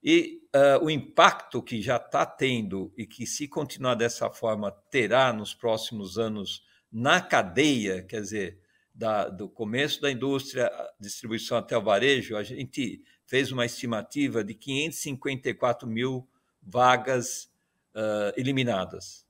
E 0.03 0.41
uh, 0.55 0.83
o 0.83 0.89
impacto 0.89 1.61
que 1.61 1.81
já 1.81 1.97
está 1.97 2.25
tendo 2.25 2.93
e 2.97 3.05
que, 3.05 3.25
se 3.27 3.47
continuar 3.47 3.95
dessa 3.95 4.29
forma, 4.29 4.71
terá 4.71 5.33
nos 5.33 5.53
próximos 5.53 6.17
anos 6.17 6.63
na 6.91 7.21
cadeia, 7.21 8.01
quer 8.03 8.21
dizer, 8.21 8.59
da, 8.95 9.29
do 9.29 9.49
começo 9.49 10.01
da 10.01 10.11
indústria, 10.11 10.71
distribuição 10.99 11.57
até 11.57 11.77
o 11.77 11.83
varejo, 11.83 12.35
a 12.35 12.43
gente 12.43 13.03
fez 13.29 13.51
uma 13.51 13.63
estimativa 13.63 14.43
de 14.43 14.55
554 14.55 15.87
mil 15.87 16.27
vagas 16.63 17.43
uh, 17.93 18.33
eliminadas. 18.35 19.23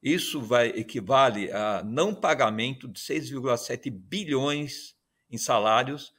Isso 0.00 0.40
vai 0.40 0.68
equivale 0.68 1.50
a 1.50 1.82
não 1.82 2.14
pagamento 2.14 2.86
de 2.86 3.00
6,7 3.00 3.90
bilhões 3.90 4.94
em 5.28 5.36
salários 5.36 6.14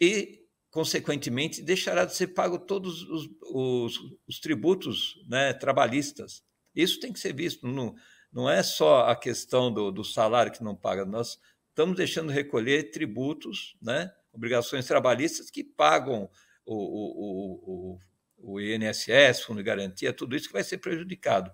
e, 0.00 0.46
consequentemente, 0.70 1.62
deixará 1.62 2.04
de 2.04 2.14
ser 2.14 2.28
pago 2.28 2.60
todos 2.60 3.02
os, 3.02 3.28
os, 3.50 3.98
os 4.28 4.38
tributos 4.38 5.20
né, 5.28 5.52
trabalhistas. 5.52 6.44
Isso 6.72 7.00
tem 7.00 7.12
que 7.12 7.18
ser 7.18 7.34
visto. 7.34 7.66
Não, 7.66 7.96
não 8.32 8.48
é 8.48 8.62
só 8.62 9.06
a 9.06 9.16
questão 9.16 9.72
do, 9.72 9.90
do 9.90 10.04
salário 10.04 10.52
que 10.52 10.62
não 10.62 10.76
paga. 10.76 11.04
Nós 11.04 11.40
estamos 11.70 11.96
deixando 11.96 12.28
de 12.28 12.34
recolher 12.34 12.92
tributos, 12.92 13.76
né? 13.82 14.12
Obrigações 14.32 14.86
trabalhistas 14.86 15.50
que 15.50 15.64
pagam 15.64 16.30
o, 16.64 16.74
o, 16.74 17.98
o, 18.44 18.54
o 18.54 18.60
INSS, 18.60 19.42
Fundo 19.42 19.58
de 19.58 19.64
Garantia, 19.64 20.12
tudo 20.12 20.36
isso 20.36 20.46
que 20.46 20.52
vai 20.52 20.64
ser 20.64 20.78
prejudicado. 20.78 21.50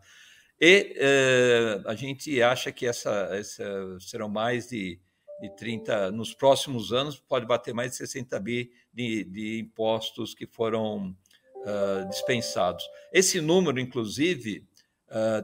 E 0.60 0.94
eh, 0.96 1.82
a 1.84 1.94
gente 1.94 2.40
acha 2.42 2.72
que 2.72 2.86
essa, 2.86 3.28
essa, 3.32 3.64
serão 4.00 4.28
mais 4.28 4.68
de, 4.68 4.98
de 5.40 5.54
30, 5.56 6.10
nos 6.12 6.32
próximos 6.32 6.92
anos, 6.92 7.20
pode 7.20 7.46
bater 7.46 7.74
mais 7.74 7.90
de 7.90 7.98
60 7.98 8.40
bi 8.40 8.70
de, 8.92 9.24
de 9.24 9.58
impostos 9.60 10.34
que 10.34 10.46
foram 10.46 11.14
uh, 11.56 12.08
dispensados. 12.08 12.88
Esse 13.12 13.40
número, 13.40 13.78
inclusive, 13.78 14.66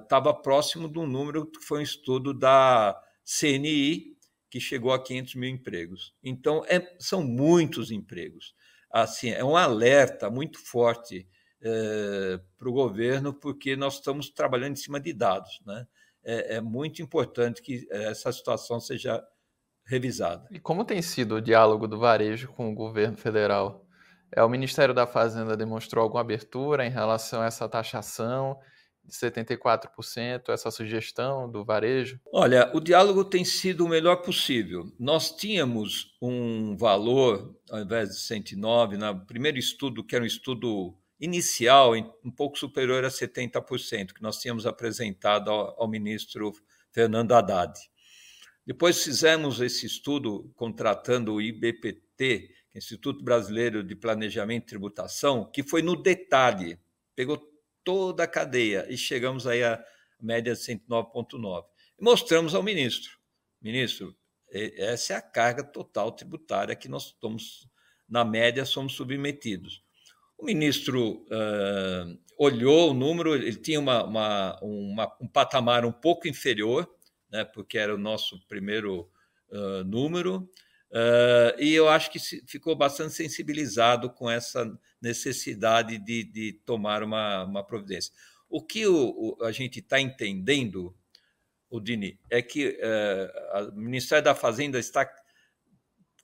estava 0.00 0.30
uh, 0.30 0.42
próximo 0.42 0.88
de 0.88 0.98
um 0.98 1.06
número 1.06 1.46
que 1.46 1.60
foi 1.60 1.80
um 1.80 1.82
estudo 1.82 2.32
da 2.32 2.98
CNI, 3.22 4.11
que 4.52 4.60
chegou 4.60 4.92
a 4.92 5.02
500 5.02 5.34
mil 5.36 5.48
empregos. 5.48 6.14
Então, 6.22 6.62
é, 6.68 6.94
são 6.98 7.22
muitos 7.22 7.90
empregos. 7.90 8.54
Assim, 8.92 9.30
é 9.30 9.42
um 9.42 9.56
alerta 9.56 10.28
muito 10.28 10.58
forte 10.62 11.26
é, 11.62 12.38
para 12.58 12.68
o 12.68 12.72
governo, 12.72 13.32
porque 13.32 13.74
nós 13.74 13.94
estamos 13.94 14.28
trabalhando 14.28 14.72
em 14.72 14.76
cima 14.76 15.00
de 15.00 15.14
dados. 15.14 15.58
Né? 15.64 15.86
É, 16.22 16.56
é 16.56 16.60
muito 16.60 17.00
importante 17.00 17.62
que 17.62 17.86
essa 17.90 18.30
situação 18.30 18.78
seja 18.78 19.24
revisada. 19.86 20.46
E 20.50 20.60
como 20.60 20.84
tem 20.84 21.00
sido 21.00 21.36
o 21.36 21.40
diálogo 21.40 21.88
do 21.88 21.98
varejo 21.98 22.48
com 22.48 22.70
o 22.70 22.74
governo 22.74 23.16
federal? 23.16 23.86
É, 24.30 24.42
o 24.44 24.50
Ministério 24.50 24.92
da 24.92 25.06
Fazenda 25.06 25.56
demonstrou 25.56 26.02
alguma 26.04 26.20
abertura 26.20 26.84
em 26.84 26.90
relação 26.90 27.40
a 27.40 27.46
essa 27.46 27.66
taxação? 27.66 28.58
De 29.04 29.14
74%, 29.14 30.48
essa 30.48 30.70
sugestão 30.70 31.50
do 31.50 31.64
varejo? 31.64 32.20
Olha, 32.32 32.70
o 32.74 32.80
diálogo 32.80 33.24
tem 33.24 33.44
sido 33.44 33.84
o 33.84 33.88
melhor 33.88 34.16
possível. 34.16 34.92
Nós 34.98 35.34
tínhamos 35.34 36.16
um 36.20 36.76
valor, 36.76 37.56
ao 37.70 37.80
invés 37.80 38.10
de 38.10 38.20
109, 38.20 38.96
no 38.96 39.26
primeiro 39.26 39.58
estudo, 39.58 40.04
que 40.04 40.14
era 40.14 40.24
um 40.24 40.26
estudo 40.26 40.96
inicial, 41.20 41.94
um 42.24 42.30
pouco 42.30 42.58
superior 42.58 43.04
a 43.04 43.08
70%, 43.08 44.12
que 44.12 44.22
nós 44.22 44.38
tínhamos 44.38 44.66
apresentado 44.66 45.50
ao, 45.50 45.82
ao 45.82 45.88
ministro 45.88 46.52
Fernando 46.90 47.32
Haddad. 47.32 47.72
Depois 48.66 49.02
fizemos 49.02 49.60
esse 49.60 49.86
estudo 49.86 50.52
contratando 50.54 51.34
o 51.34 51.40
IBPT, 51.40 52.50
é 52.74 52.78
Instituto 52.78 53.22
Brasileiro 53.22 53.84
de 53.84 53.94
Planejamento 53.94 54.64
e 54.64 54.66
Tributação, 54.66 55.50
que 55.50 55.62
foi 55.62 55.82
no 55.82 56.00
detalhe, 56.00 56.78
pegou 57.14 57.51
toda 57.84 58.24
a 58.24 58.28
cadeia 58.28 58.86
e 58.88 58.96
chegamos 58.96 59.46
aí 59.46 59.62
à 59.62 59.82
média 60.20 60.54
de 60.54 60.60
109,9. 60.60 61.64
Mostramos 62.00 62.54
ao 62.54 62.62
ministro, 62.62 63.18
ministro, 63.60 64.16
essa 64.52 65.14
é 65.14 65.16
a 65.16 65.22
carga 65.22 65.64
total 65.64 66.12
tributária 66.12 66.76
que 66.76 66.88
nós 66.88 67.06
estamos, 67.06 67.66
na 68.08 68.24
média, 68.24 68.64
somos 68.64 68.92
submetidos. 68.92 69.82
O 70.36 70.44
ministro 70.44 71.24
uh, 71.30 72.18
olhou 72.36 72.90
o 72.90 72.94
número, 72.94 73.34
ele 73.34 73.54
tinha 73.56 73.80
uma, 73.80 74.04
uma, 74.04 74.60
uma, 74.60 75.16
um 75.20 75.28
patamar 75.28 75.84
um 75.84 75.92
pouco 75.92 76.28
inferior, 76.28 76.88
né, 77.30 77.44
porque 77.44 77.78
era 77.78 77.94
o 77.94 77.98
nosso 77.98 78.38
primeiro 78.46 79.08
uh, 79.50 79.84
número, 79.84 80.50
Uh, 80.92 81.56
e 81.58 81.72
eu 81.72 81.88
acho 81.88 82.10
que 82.10 82.18
ficou 82.46 82.76
bastante 82.76 83.14
sensibilizado 83.14 84.10
com 84.10 84.30
essa 84.30 84.70
necessidade 85.00 85.98
de, 85.98 86.22
de 86.22 86.52
tomar 86.66 87.02
uma, 87.02 87.44
uma, 87.44 87.64
providência. 87.64 88.12
O 88.46 88.62
que 88.62 88.86
o, 88.86 89.38
o, 89.38 89.42
a 89.42 89.50
gente 89.50 89.78
está 89.78 89.98
entendendo, 89.98 90.94
o 91.70 91.80
Dini, 91.80 92.20
é 92.28 92.42
que 92.42 92.78
uh, 92.78 93.70
o 93.70 93.80
Ministério 93.80 94.22
da 94.22 94.34
Fazenda 94.34 94.78
está 94.78 95.10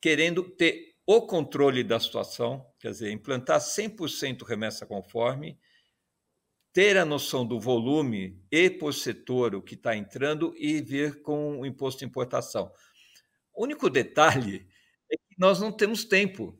querendo 0.02 0.42
ter 0.42 0.96
o 1.06 1.22
controle 1.22 1.82
da 1.82 1.98
situação, 1.98 2.66
quer 2.78 2.90
dizer, 2.90 3.10
implantar 3.10 3.60
100% 3.60 4.44
remessa 4.44 4.84
conforme, 4.84 5.58
ter 6.74 6.98
a 6.98 7.04
noção 7.06 7.46
do 7.46 7.58
volume 7.58 8.38
e 8.52 8.68
por 8.68 8.92
setor 8.92 9.54
o 9.54 9.62
que 9.62 9.74
está 9.74 9.96
entrando 9.96 10.54
e 10.58 10.82
vir 10.82 11.22
com 11.22 11.58
o 11.58 11.64
imposto 11.64 12.00
de 12.00 12.04
importação. 12.04 12.70
O 13.58 13.64
único 13.64 13.90
detalhe 13.90 14.68
é 15.10 15.16
que 15.16 15.34
nós 15.36 15.58
não 15.58 15.72
temos 15.72 16.04
tempo. 16.04 16.56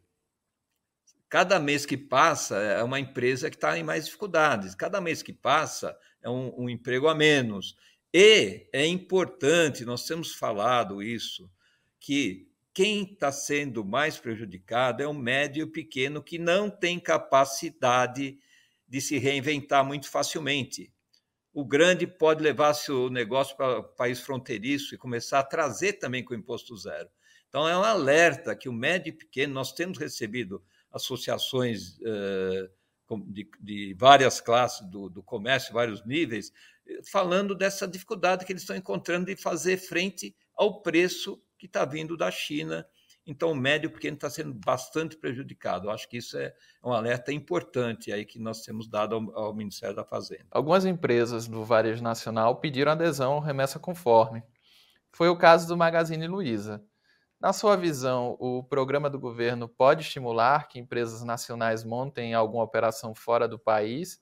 Cada 1.28 1.60
mês 1.60 1.86
que 1.86 1.96
passa 1.96 2.56
é 2.56 2.82
uma 2.82 2.98
empresa 2.98 3.48
que 3.48 3.54
está 3.54 3.78
em 3.78 3.84
mais 3.84 4.06
dificuldades. 4.06 4.74
Cada 4.74 5.00
mês 5.00 5.22
que 5.22 5.32
passa 5.32 5.96
é 6.20 6.28
um, 6.28 6.52
um 6.64 6.68
emprego 6.68 7.06
a 7.06 7.14
menos. 7.14 7.76
E 8.12 8.68
é 8.72 8.84
importante, 8.84 9.84
nós 9.84 10.06
temos 10.06 10.34
falado 10.34 11.00
isso, 11.00 11.48
que 12.00 12.50
quem 12.74 13.04
está 13.04 13.30
sendo 13.30 13.84
mais 13.84 14.18
prejudicado 14.18 15.00
é 15.00 15.06
o 15.06 15.14
médio 15.14 15.60
e 15.60 15.64
o 15.64 15.70
pequeno 15.70 16.20
que 16.20 16.36
não 16.36 16.68
tem 16.68 16.98
capacidade 16.98 18.40
de 18.88 19.00
se 19.00 19.18
reinventar 19.18 19.84
muito 19.84 20.10
facilmente. 20.10 20.92
O 21.58 21.64
grande 21.64 22.06
pode 22.06 22.40
levar 22.40 22.72
seu 22.72 23.10
negócio 23.10 23.56
para 23.56 23.82
país 23.82 24.20
fronteiriço 24.20 24.94
e 24.94 24.98
começar 24.98 25.40
a 25.40 25.42
trazer 25.42 25.94
também 25.94 26.24
com 26.24 26.32
imposto 26.32 26.76
zero. 26.76 27.08
Então, 27.48 27.68
é 27.68 27.76
um 27.76 27.82
alerta 27.82 28.54
que 28.54 28.68
o 28.68 28.72
médio 28.72 29.10
e 29.10 29.12
pequeno, 29.12 29.54
nós 29.54 29.72
temos 29.72 29.98
recebido 29.98 30.62
associações 30.92 31.98
eh, 32.06 32.70
de, 33.26 33.50
de, 33.58 33.94
várias 33.94 34.40
classes 34.40 34.88
do, 34.88 35.10
do 35.10 35.20
comércio, 35.20 35.74
vários 35.74 36.06
níveis, 36.06 36.52
falando 37.10 37.56
dessa 37.56 37.88
dificuldade 37.88 38.44
que 38.44 38.52
eles 38.52 38.62
estão 38.62 38.76
encontrando 38.76 39.26
de 39.26 39.34
fazer 39.34 39.78
frente 39.78 40.36
ao 40.54 40.80
preço 40.80 41.42
que 41.58 41.66
está 41.66 41.84
vindo 41.84 42.16
da 42.16 42.30
China 42.30 42.86
então 43.28 43.52
o 43.52 43.54
médio 43.54 43.90
pequeno 43.90 44.14
está 44.14 44.30
sendo 44.30 44.54
bastante 44.54 45.14
prejudicado. 45.14 45.86
Eu 45.86 45.90
acho 45.90 46.08
que 46.08 46.16
isso 46.16 46.38
é 46.38 46.54
um 46.82 46.92
alerta 46.92 47.30
importante 47.30 48.10
aí 48.10 48.24
que 48.24 48.38
nós 48.38 48.62
temos 48.62 48.88
dado 48.88 49.14
ao, 49.14 49.38
ao 49.38 49.54
Ministério 49.54 49.94
da 49.94 50.02
Fazenda. 50.02 50.46
Algumas 50.50 50.86
empresas 50.86 51.46
do 51.46 51.62
varejo 51.62 52.02
nacional 52.02 52.56
pediram 52.56 52.92
adesão 52.92 53.34
ao 53.34 53.40
remessa 53.40 53.78
conforme. 53.78 54.42
Foi 55.12 55.28
o 55.28 55.36
caso 55.36 55.68
do 55.68 55.76
Magazine 55.76 56.26
Luiza. 56.26 56.82
Na 57.38 57.52
sua 57.52 57.76
visão, 57.76 58.34
o 58.40 58.64
programa 58.64 59.10
do 59.10 59.18
governo 59.18 59.68
pode 59.68 60.02
estimular 60.02 60.66
que 60.66 60.78
empresas 60.78 61.22
nacionais 61.22 61.84
montem 61.84 62.32
alguma 62.32 62.64
operação 62.64 63.14
fora 63.14 63.46
do 63.46 63.58
país 63.58 64.20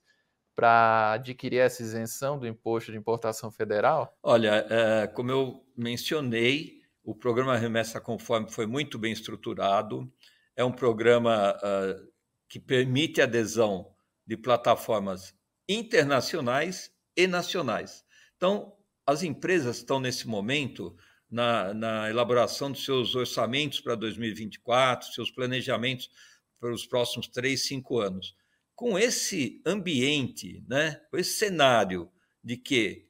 para 0.52 1.12
adquirir 1.12 1.58
essa 1.58 1.82
isenção 1.82 2.38
do 2.38 2.46
imposto 2.46 2.90
de 2.90 2.98
importação 2.98 3.52
federal? 3.52 4.16
Olha, 4.22 4.66
é, 4.68 5.06
como 5.06 5.30
eu 5.30 5.64
mencionei, 5.76 6.75
o 7.06 7.14
programa 7.14 7.56
Remessa 7.56 8.00
Conforme 8.00 8.50
foi 8.50 8.66
muito 8.66 8.98
bem 8.98 9.12
estruturado. 9.12 10.12
É 10.56 10.64
um 10.64 10.72
programa 10.72 11.56
uh, 11.56 12.12
que 12.48 12.58
permite 12.58 13.22
adesão 13.22 13.94
de 14.26 14.36
plataformas 14.36 15.32
internacionais 15.68 16.90
e 17.16 17.28
nacionais. 17.28 18.04
Então, 18.36 18.76
as 19.06 19.22
empresas 19.22 19.76
estão 19.76 20.00
nesse 20.00 20.26
momento 20.26 20.96
na, 21.30 21.72
na 21.72 22.10
elaboração 22.10 22.72
dos 22.72 22.84
seus 22.84 23.14
orçamentos 23.14 23.80
para 23.80 23.94
2024, 23.94 25.12
seus 25.12 25.30
planejamentos 25.30 26.10
para 26.58 26.72
os 26.72 26.84
próximos 26.86 27.28
três, 27.28 27.68
cinco 27.68 28.00
anos. 28.00 28.34
Com 28.75 28.98
esse 28.98 29.62
ambiente, 29.64 30.64
né, 30.68 31.00
com 31.08 31.16
esse 31.16 31.34
cenário 31.34 32.10
de 32.42 32.56
que 32.56 33.06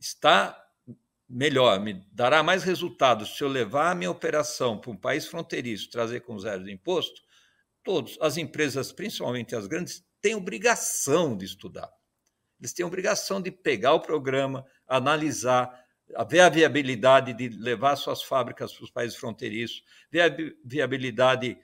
está 0.00 0.63
melhor, 1.34 1.80
me 1.80 1.94
dará 2.12 2.44
mais 2.44 2.62
resultados 2.62 3.36
se 3.36 3.42
eu 3.42 3.48
levar 3.48 3.90
a 3.90 3.94
minha 3.94 4.10
operação 4.10 4.78
para 4.78 4.92
um 4.92 4.96
país 4.96 5.26
fronteiriço, 5.26 5.90
trazer 5.90 6.20
com 6.20 6.38
zero 6.38 6.62
de 6.62 6.72
imposto, 6.72 7.20
todos, 7.82 8.16
as 8.20 8.36
empresas, 8.36 8.92
principalmente 8.92 9.56
as 9.56 9.66
grandes, 9.66 10.04
têm 10.20 10.36
obrigação 10.36 11.36
de 11.36 11.44
estudar. 11.44 11.90
Eles 12.60 12.72
têm 12.72 12.86
obrigação 12.86 13.42
de 13.42 13.50
pegar 13.50 13.94
o 13.94 14.00
programa, 14.00 14.64
analisar, 14.86 15.84
ver 16.30 16.40
a 16.40 16.48
viabilidade 16.48 17.34
de 17.34 17.48
levar 17.48 17.96
suas 17.96 18.22
fábricas 18.22 18.72
para 18.72 18.84
os 18.84 18.90
países 18.90 19.16
fronteiriços, 19.16 19.82
ver 20.12 20.20
a 20.20 20.36
viabilidade, 20.64 21.58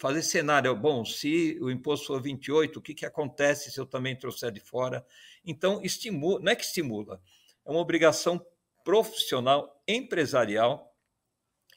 fazer 0.00 0.22
cenário, 0.22 0.74
bom, 0.74 1.04
se 1.04 1.56
o 1.60 1.70
imposto 1.70 2.08
for 2.08 2.20
28, 2.20 2.78
o 2.78 2.82
que, 2.82 2.94
que 2.94 3.06
acontece 3.06 3.70
se 3.70 3.78
eu 3.78 3.86
também 3.86 4.16
trouxer 4.16 4.50
de 4.50 4.60
fora? 4.60 5.06
Então, 5.44 5.80
estimula, 5.84 6.40
não 6.40 6.50
é 6.50 6.56
que 6.56 6.64
estimula, 6.64 7.22
é 7.66 7.70
uma 7.70 7.80
obrigação 7.80 8.44
profissional, 8.84 9.82
empresarial, 9.86 10.94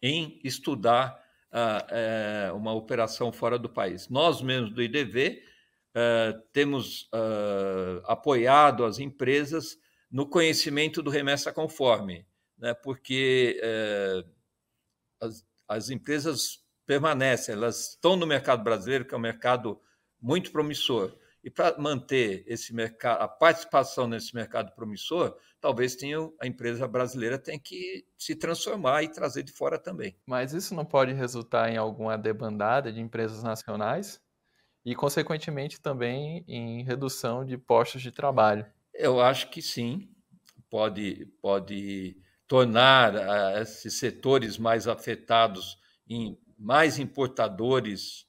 em 0.01 0.39
estudar 0.43 1.23
uh, 1.53 2.55
uma 2.55 2.73
operação 2.73 3.31
fora 3.31 3.57
do 3.57 3.69
país. 3.69 4.09
Nós 4.09 4.41
mesmos 4.41 4.73
do 4.73 4.81
IDV 4.81 5.41
uh, 5.95 6.41
temos 6.51 7.03
uh, 7.13 8.03
apoiado 8.05 8.83
as 8.83 8.99
empresas 8.99 9.77
no 10.11 10.27
conhecimento 10.27 11.01
do 11.01 11.09
remessa 11.09 11.51
conforme, 11.51 12.25
né, 12.57 12.73
porque 12.73 13.59
as, 15.19 15.43
as 15.67 15.89
empresas 15.89 16.63
permanecem, 16.85 17.55
elas 17.55 17.91
estão 17.91 18.15
no 18.15 18.27
mercado 18.27 18.63
brasileiro, 18.63 19.05
que 19.05 19.15
é 19.15 19.17
um 19.17 19.21
mercado 19.21 19.81
muito 20.21 20.51
promissor. 20.51 21.17
E 21.43 21.49
para 21.49 21.77
manter 21.77 22.43
esse 22.47 22.73
mercado, 22.73 23.21
a 23.21 23.27
participação 23.27 24.07
nesse 24.07 24.33
mercado 24.33 24.73
promissor, 24.73 25.37
talvez 25.59 25.93
tenha, 25.95 26.17
a 26.39 26.47
empresa 26.47 26.87
brasileira 26.87 27.37
tenha 27.37 27.59
que 27.59 28.05
se 28.17 28.33
transformar 28.33 29.03
e 29.03 29.09
trazer 29.09 29.43
de 29.43 29.51
fora 29.51 29.77
também. 29.77 30.15
Mas 30.25 30.53
isso 30.53 30.73
não 30.73 30.85
pode 30.85 31.11
resultar 31.11 31.69
em 31.69 31.75
alguma 31.75 32.17
debandada 32.17 32.93
de 32.93 33.01
empresas 33.01 33.43
nacionais 33.43 34.21
e, 34.85 34.95
consequentemente, 34.95 35.81
também 35.81 36.45
em 36.47 36.83
redução 36.83 37.43
de 37.43 37.57
postos 37.57 38.01
de 38.01 38.11
trabalho? 38.11 38.65
Eu 38.93 39.19
acho 39.19 39.49
que 39.49 39.61
sim, 39.61 40.09
pode, 40.69 41.25
pode 41.41 42.15
tornar 42.47 43.15
uh, 43.15 43.61
esses 43.61 43.95
setores 43.95 44.57
mais 44.57 44.87
afetados 44.87 45.77
em 46.07 46.39
mais 46.57 46.99
importadores 46.99 48.25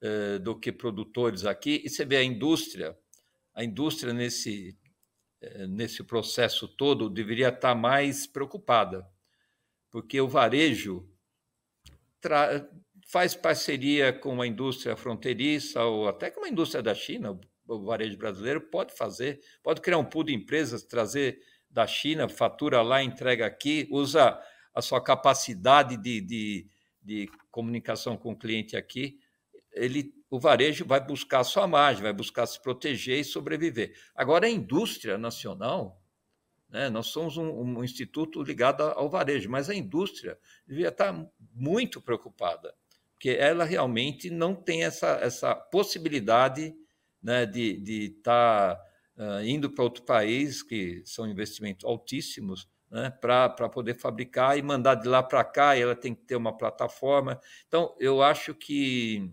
eh, 0.00 0.38
do 0.38 0.56
que 0.56 0.70
produtores 0.70 1.44
aqui. 1.44 1.82
E 1.84 1.90
você 1.90 2.04
vê 2.04 2.18
a 2.18 2.22
indústria, 2.22 2.96
a 3.52 3.64
indústria 3.64 4.12
nesse, 4.12 4.78
eh, 5.40 5.66
nesse 5.66 6.04
processo 6.04 6.68
todo 6.68 7.10
deveria 7.10 7.48
estar 7.48 7.74
mais 7.74 8.24
preocupada, 8.24 9.04
porque 9.90 10.20
o 10.20 10.28
varejo 10.28 11.04
faz 13.08 13.34
parceria 13.34 14.12
com 14.12 14.40
a 14.40 14.46
indústria 14.46 14.96
fronteiriça 14.96 15.82
ou 15.82 16.06
até 16.06 16.30
com 16.30 16.44
a 16.44 16.48
indústria 16.48 16.80
da 16.80 16.94
China, 16.94 17.36
o 17.66 17.84
varejo 17.84 18.16
brasileiro 18.16 18.60
pode 18.60 18.96
fazer, 18.96 19.40
pode 19.64 19.80
criar 19.80 19.98
um 19.98 20.04
pool 20.04 20.22
de 20.22 20.32
empresas, 20.32 20.84
trazer 20.84 21.40
da 21.68 21.88
China, 21.88 22.28
fatura 22.28 22.82
lá, 22.82 23.02
entrega 23.02 23.46
aqui, 23.46 23.88
usa 23.90 24.40
a 24.72 24.80
sua 24.80 25.02
capacidade 25.02 25.96
de, 25.96 26.20
de, 26.20 26.66
de 27.02 27.30
comunicação 27.50 28.16
com 28.16 28.30
o 28.30 28.38
cliente 28.38 28.76
aqui 28.76 29.18
ele, 29.78 30.12
o 30.30 30.38
varejo 30.38 30.84
vai 30.84 31.00
buscar 31.04 31.44
sua 31.44 31.66
margem, 31.66 32.02
vai 32.02 32.12
buscar 32.12 32.46
se 32.46 32.60
proteger 32.60 33.18
e 33.18 33.24
sobreviver. 33.24 33.94
Agora, 34.14 34.46
a 34.46 34.50
indústria 34.50 35.16
nacional, 35.16 36.00
né, 36.68 36.90
nós 36.90 37.06
somos 37.06 37.36
um, 37.36 37.48
um, 37.48 37.84
instituto 37.84 38.42
ligado 38.42 38.82
ao 38.82 39.08
varejo, 39.08 39.48
mas 39.48 39.70
a 39.70 39.74
indústria 39.74 40.38
devia 40.66 40.88
estar 40.88 41.14
muito 41.54 42.00
preocupada, 42.00 42.74
porque 43.14 43.30
ela 43.30 43.64
realmente 43.64 44.30
não 44.30 44.54
tem 44.54 44.84
essa, 44.84 45.18
essa 45.22 45.54
possibilidade 45.54 46.74
né, 47.22 47.46
de, 47.46 47.78
de 47.78 48.16
estar 48.16 48.78
uh, 49.16 49.42
indo 49.44 49.70
para 49.70 49.84
outro 49.84 50.04
país, 50.04 50.62
que 50.62 51.02
são 51.04 51.26
investimentos 51.26 51.84
altíssimos, 51.84 52.68
né, 52.90 53.10
para 53.10 53.68
poder 53.68 53.94
fabricar 53.94 54.56
e 54.56 54.62
mandar 54.62 54.94
de 54.94 55.08
lá 55.08 55.22
para 55.22 55.44
cá, 55.44 55.76
ela 55.76 55.94
tem 55.94 56.14
que 56.14 56.22
ter 56.22 56.36
uma 56.36 56.56
plataforma. 56.56 57.40
Então, 57.66 57.94
eu 57.98 58.22
acho 58.22 58.54
que 58.54 59.30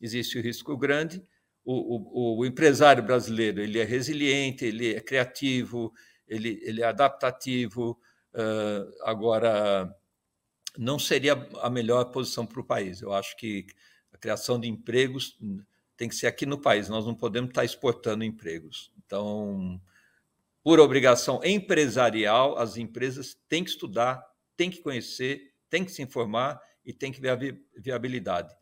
existe 0.00 0.38
o 0.38 0.42
risco 0.42 0.76
grande. 0.76 1.22
O, 1.64 1.74
o, 1.74 2.38
o, 2.38 2.46
empresário 2.46 3.02
brasileiro 3.02 3.60
ele 3.60 3.78
é 3.78 3.84
resiliente, 3.84 4.64
ele 4.64 4.94
é 4.94 5.00
criativo, 5.00 5.92
ele, 6.26 6.58
ele 6.62 6.82
é 6.82 6.86
adaptativo. 6.86 7.98
Uh, 8.32 8.90
agora, 9.02 9.94
não 10.78 10.98
seria 10.98 11.34
a 11.60 11.68
melhor 11.68 12.04
posição 12.06 12.46
para 12.46 12.60
o 12.60 12.64
país. 12.64 13.02
Eu 13.02 13.12
acho 13.12 13.36
que 13.36 13.66
a 14.12 14.18
criação 14.18 14.58
de 14.58 14.68
empregos 14.68 15.38
tem 15.96 16.08
que 16.08 16.14
ser 16.14 16.26
aqui 16.26 16.46
no 16.46 16.60
país. 16.60 16.88
Nós 16.88 17.04
não 17.04 17.14
podemos 17.14 17.50
estar 17.50 17.64
exportando 17.64 18.24
empregos. 18.24 18.90
Então, 19.04 19.80
por 20.62 20.78
obrigação 20.80 21.40
empresarial, 21.44 22.56
as 22.58 22.76
empresas 22.76 23.36
têm 23.48 23.64
que 23.64 23.70
estudar, 23.70 24.24
têm 24.56 24.70
que 24.70 24.80
conhecer, 24.82 25.52
têm 25.68 25.84
que 25.84 25.92
se 25.92 26.02
informar 26.02 26.60
e 26.84 26.92
têm 26.92 27.12
que 27.12 27.20
ver 27.20 27.30
a 27.30 27.38
viabilidade. 27.80 28.54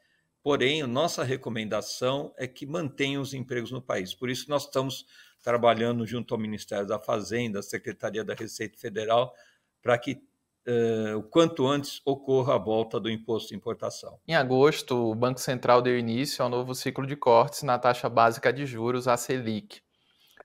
Porém, 0.48 0.82
nossa 0.84 1.22
recomendação 1.22 2.32
é 2.34 2.46
que 2.46 2.64
mantenham 2.64 3.20
os 3.20 3.34
empregos 3.34 3.70
no 3.70 3.82
país. 3.82 4.14
Por 4.14 4.30
isso, 4.30 4.48
nós 4.48 4.64
estamos 4.64 5.04
trabalhando 5.42 6.06
junto 6.06 6.32
ao 6.32 6.40
Ministério 6.40 6.86
da 6.86 6.98
Fazenda, 6.98 7.60
Secretaria 7.60 8.24
da 8.24 8.32
Receita 8.32 8.78
Federal, 8.78 9.34
para 9.82 9.98
que 9.98 10.12
uh, 10.66 11.18
o 11.18 11.22
quanto 11.22 11.66
antes 11.66 12.00
ocorra 12.02 12.54
a 12.54 12.58
volta 12.58 12.98
do 12.98 13.10
imposto 13.10 13.50
de 13.50 13.56
importação. 13.56 14.18
Em 14.26 14.34
agosto, 14.34 15.10
o 15.10 15.14
Banco 15.14 15.38
Central 15.38 15.82
deu 15.82 15.98
início 15.98 16.42
ao 16.42 16.48
novo 16.48 16.74
ciclo 16.74 17.06
de 17.06 17.14
cortes 17.14 17.62
na 17.62 17.78
taxa 17.78 18.08
básica 18.08 18.50
de 18.50 18.64
juros, 18.64 19.06
a 19.06 19.18
Selic. 19.18 19.82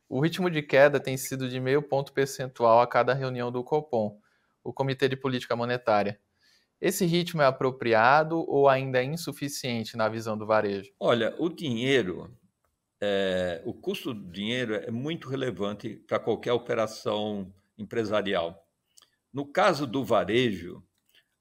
O 0.10 0.20
ritmo 0.20 0.50
de 0.50 0.62
queda 0.62 1.00
tem 1.00 1.16
sido 1.16 1.48
de 1.48 1.62
meio 1.62 1.82
ponto 1.82 2.12
percentual 2.12 2.82
a 2.82 2.88
cada 2.88 3.14
reunião 3.14 3.50
do 3.50 3.64
Copom, 3.64 4.20
o 4.66 4.74
Comitê 4.74 5.08
de 5.08 5.16
Política 5.16 5.56
Monetária. 5.56 6.20
Esse 6.84 7.06
ritmo 7.06 7.42
é 7.42 7.46
apropriado 7.46 8.40
ou 8.40 8.68
ainda 8.68 9.00
é 9.00 9.06
insuficiente 9.06 9.96
na 9.96 10.10
visão 10.10 10.38
do 10.38 10.46
varejo? 10.46 10.92
Olha, 11.00 11.34
o 11.40 11.48
dinheiro, 11.48 12.38
é, 13.02 13.62
o 13.64 13.74
custo 13.74 14.14
do 14.14 14.30
dinheiro 14.30 14.76
é 14.76 14.92
muito 14.92 15.30
relevante 15.30 15.96
para 16.06 16.20
qualquer 16.20 16.52
operação 16.52 17.50
empresarial. 17.78 18.68
No 19.32 19.46
caso 19.46 19.88
do 19.88 20.04
varejo, 20.04 20.84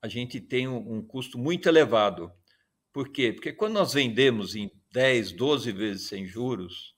a 0.00 0.06
gente 0.06 0.40
tem 0.40 0.68
um, 0.68 0.98
um 0.98 1.02
custo 1.04 1.36
muito 1.36 1.68
elevado. 1.68 2.32
Por 2.92 3.08
quê? 3.08 3.32
Porque 3.32 3.52
quando 3.52 3.72
nós 3.72 3.94
vendemos 3.94 4.54
em 4.54 4.70
10, 4.92 5.32
12 5.32 5.72
vezes 5.72 6.06
sem 6.06 6.24
juros, 6.24 6.94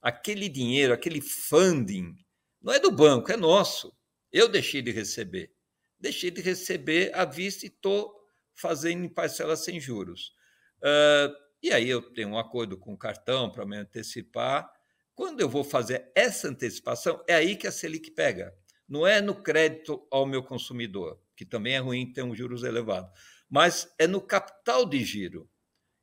aquele 0.00 0.48
dinheiro, 0.48 0.92
aquele 0.92 1.20
funding 1.20 2.14
Não 2.62 2.72
é 2.72 2.78
do 2.78 2.92
banco, 2.92 3.32
é 3.32 3.36
nosso. 3.36 3.92
Eu 4.30 4.48
deixei 4.48 4.82
de 4.82 4.92
receber. 4.92 5.57
Deixei 6.00 6.30
de 6.30 6.40
receber 6.40 7.10
à 7.14 7.24
vista 7.24 7.66
e 7.66 7.68
estou 7.68 8.14
fazendo 8.54 9.04
em 9.04 9.08
parcelas 9.08 9.64
sem 9.64 9.80
juros. 9.80 10.32
Uh, 10.78 11.34
e 11.62 11.72
aí 11.72 11.88
eu 11.88 12.00
tenho 12.00 12.28
um 12.28 12.38
acordo 12.38 12.76
com 12.78 12.92
o 12.92 12.98
cartão 12.98 13.50
para 13.50 13.66
me 13.66 13.76
antecipar. 13.76 14.70
Quando 15.14 15.40
eu 15.40 15.48
vou 15.48 15.64
fazer 15.64 16.10
essa 16.14 16.48
antecipação, 16.48 17.22
é 17.28 17.34
aí 17.34 17.56
que 17.56 17.66
a 17.66 17.72
Selic 17.72 18.12
pega. 18.12 18.54
Não 18.88 19.06
é 19.06 19.20
no 19.20 19.34
crédito 19.34 20.06
ao 20.10 20.24
meu 20.24 20.42
consumidor, 20.42 21.20
que 21.36 21.44
também 21.44 21.74
é 21.74 21.78
ruim 21.78 22.12
ter 22.12 22.22
um 22.22 22.34
juros 22.34 22.62
elevado, 22.62 23.12
mas 23.50 23.92
é 23.98 24.06
no 24.06 24.20
capital 24.20 24.86
de 24.86 25.04
giro. 25.04 25.50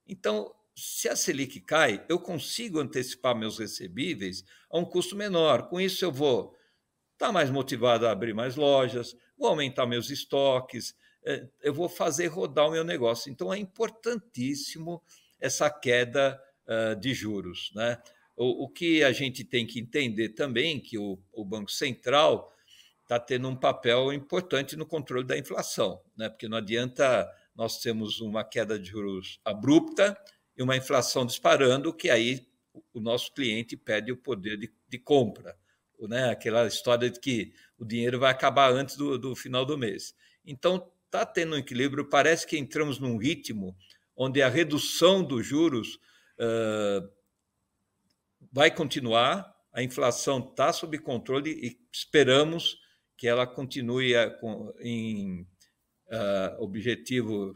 Então, 0.06 0.54
se 0.76 1.08
a 1.08 1.16
Selic 1.16 1.62
cai, 1.62 2.06
eu 2.10 2.20
consigo 2.20 2.80
antecipar 2.80 3.36
meus 3.36 3.58
recebíveis 3.58 4.44
a 4.70 4.78
um 4.78 4.86
custo 4.86 5.16
menor. 5.16 5.70
Com 5.70 5.80
isso, 5.80 6.04
eu 6.04 6.12
vou 6.12 6.56
estar 7.16 7.28
tá 7.28 7.32
mais 7.32 7.50
motivado 7.50 8.08
a 8.08 8.12
abrir 8.12 8.34
mais 8.34 8.56
lojas, 8.56 9.16
vou 9.38 9.50
aumentar 9.50 9.86
meus 9.86 10.10
estoques, 10.10 10.96
é, 11.26 11.48
eu 11.64 11.74
vou 11.74 11.90
fazer 11.90 12.28
rodar 12.28 12.68
o 12.68 12.72
meu 12.72 12.84
negócio. 12.84 13.32
Então, 13.32 13.52
é 13.52 13.58
importantíssimo 13.58 15.02
essa 15.40 15.70
queda 15.70 16.40
de 17.00 17.14
juros. 17.14 17.72
Né? 17.76 17.98
O, 18.36 18.68
que 18.68 19.04
a 19.04 19.12
gente 19.12 19.44
tem 19.44 19.66
que 19.66 19.80
entender 19.80 20.30
também 20.30 20.80
que 20.80 20.98
o, 20.98 21.20
Banco 21.46 21.72
Central 21.72 22.52
está 23.04 23.20
tendo 23.20 23.48
um 23.48 23.56
papel 23.56 24.12
importante 24.12 24.76
no 24.76 24.86
controle 24.86 25.26
da 25.26 25.38
inflação, 25.38 26.02
né? 26.18 26.28
porque 26.28 26.48
não 26.48 26.58
adianta 26.58 27.30
nós 27.56 27.78
termos 27.80 28.20
uma 28.20 28.44
queda 28.44 28.80
de 28.80 28.90
juros 28.90 29.40
abrupta 29.46 30.18
e 30.58 30.64
uma 30.64 30.76
inflação 30.76 31.26
disparando, 31.26 31.94
que 31.94 32.10
aí 32.10 32.48
o 32.94 33.00
nosso 33.00 33.32
cliente 33.32 33.78
perde 33.78 34.12
o 34.12 34.18
poder 34.18 34.58
de, 34.58 34.74
de 34.90 34.98
compra. 34.98 35.56
Né? 36.02 36.30
Aquela 36.30 36.68
história 36.68 37.10
de 37.10 37.20
que 37.20 37.54
o 37.78 37.86
dinheiro 37.86 38.20
vai 38.20 38.32
acabar 38.32 38.72
antes 38.72 38.96
do, 38.96 39.18
do 39.18 39.36
final 39.36 39.66
do 39.66 39.78
mês. 39.78 40.16
Então, 40.46 40.92
está 41.06 41.26
tendo 41.26 41.56
um 41.56 41.60
equilíbrio, 41.60 42.10
parece 42.10 42.46
que 42.46 42.58
entramos 42.58 43.00
num 43.00 43.18
ritmo 43.18 43.76
onde 44.16 44.42
a 44.42 44.50
redução 44.50 45.24
dos 45.24 45.46
juros 45.46 45.96
uh, 46.40 47.10
vai 48.52 48.72
continuar, 48.72 49.54
a 49.74 49.84
inflação 49.84 50.40
está 50.40 50.72
sob 50.72 50.98
controle 51.00 51.52
e 51.52 51.80
esperamos 51.92 52.78
que 53.18 53.28
ela 53.28 53.46
continue 53.46 54.14
em 54.80 55.42
uh, 56.08 56.62
objetivo, 56.64 57.54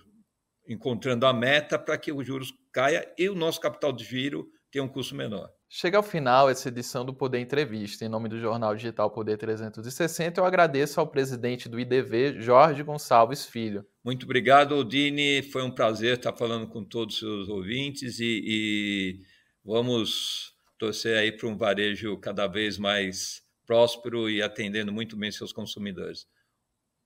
encontrando 0.67 1.25
a 1.25 1.33
meta 1.33 1.77
para 1.77 1.97
que 1.97 2.11
os 2.11 2.25
juros 2.25 2.53
caia 2.71 3.13
e 3.17 3.29
o 3.29 3.35
nosso 3.35 3.59
capital 3.59 3.91
de 3.91 4.03
giro 4.03 4.49
tenha 4.71 4.83
um 4.83 4.87
custo 4.87 5.15
menor. 5.15 5.51
Chega 5.71 5.97
ao 5.97 6.03
final 6.03 6.49
essa 6.49 6.67
edição 6.67 7.05
do 7.05 7.13
Poder 7.13 7.37
Entrevista. 7.37 8.03
Em 8.03 8.09
nome 8.09 8.27
do 8.27 8.39
jornal 8.39 8.75
digital 8.75 9.11
Poder 9.11 9.37
360, 9.37 10.41
eu 10.41 10.45
agradeço 10.45 10.99
ao 10.99 11.05
presidente 11.05 11.69
do 11.69 11.79
IDV, 11.79 12.41
Jorge 12.41 12.81
Gonçalves 12.81 13.45
Filho. 13.45 13.85
Muito 14.03 14.23
obrigado, 14.23 14.75
Odine. 14.75 15.43
Foi 15.43 15.61
um 15.61 15.69
prazer 15.69 16.17
estar 16.17 16.33
falando 16.33 16.67
com 16.67 16.83
todos 16.83 17.13
os 17.13 17.19
seus 17.19 17.49
ouvintes 17.49 18.19
e, 18.19 18.41
e 18.43 19.19
vamos 19.63 20.55
torcer 20.79 21.15
aí 21.15 21.31
para 21.31 21.47
um 21.47 21.55
varejo 21.55 22.17
cada 22.17 22.47
vez 22.47 22.79
mais 22.79 23.43
próspero 23.67 24.27
e 24.27 24.41
atendendo 24.41 24.91
muito 24.91 25.15
bem 25.15 25.31
seus 25.31 25.53
consumidores. 25.53 26.25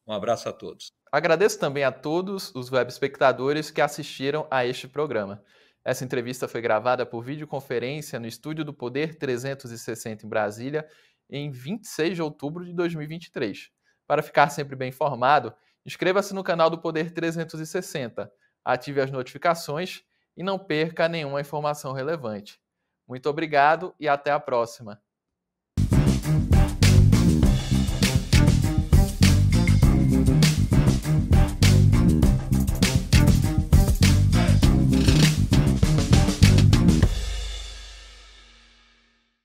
Um 0.07 0.13
abraço 0.13 0.47
a 0.47 0.53
todos. 0.53 0.87
Agradeço 1.11 1.59
também 1.59 1.83
a 1.83 1.91
todos 1.91 2.55
os 2.55 2.71
web 2.71 2.89
espectadores 2.89 3.69
que 3.69 3.81
assistiram 3.81 4.47
a 4.49 4.65
este 4.65 4.87
programa. 4.87 5.43
Essa 5.85 6.05
entrevista 6.05 6.47
foi 6.47 6.61
gravada 6.61 7.05
por 7.05 7.23
videoconferência 7.23 8.19
no 8.19 8.25
estúdio 8.25 8.63
do 8.63 8.73
Poder 8.73 9.15
360 9.15 10.25
em 10.25 10.29
Brasília 10.29 10.87
em 11.29 11.51
26 11.51 12.15
de 12.15 12.21
outubro 12.21 12.65
de 12.65 12.73
2023. 12.73 13.69
Para 14.07 14.23
ficar 14.23 14.49
sempre 14.49 14.75
bem 14.75 14.89
informado, 14.89 15.53
inscreva-se 15.85 16.33
no 16.33 16.43
canal 16.43 16.69
do 16.69 16.79
Poder 16.79 17.11
360, 17.11 18.31
ative 18.63 19.01
as 19.01 19.11
notificações 19.11 20.03
e 20.37 20.43
não 20.43 20.57
perca 20.57 21.07
nenhuma 21.09 21.41
informação 21.41 21.91
relevante. 21.91 22.59
Muito 23.07 23.29
obrigado 23.29 23.93
e 23.99 24.07
até 24.07 24.31
a 24.31 24.39
próxima. 24.39 25.01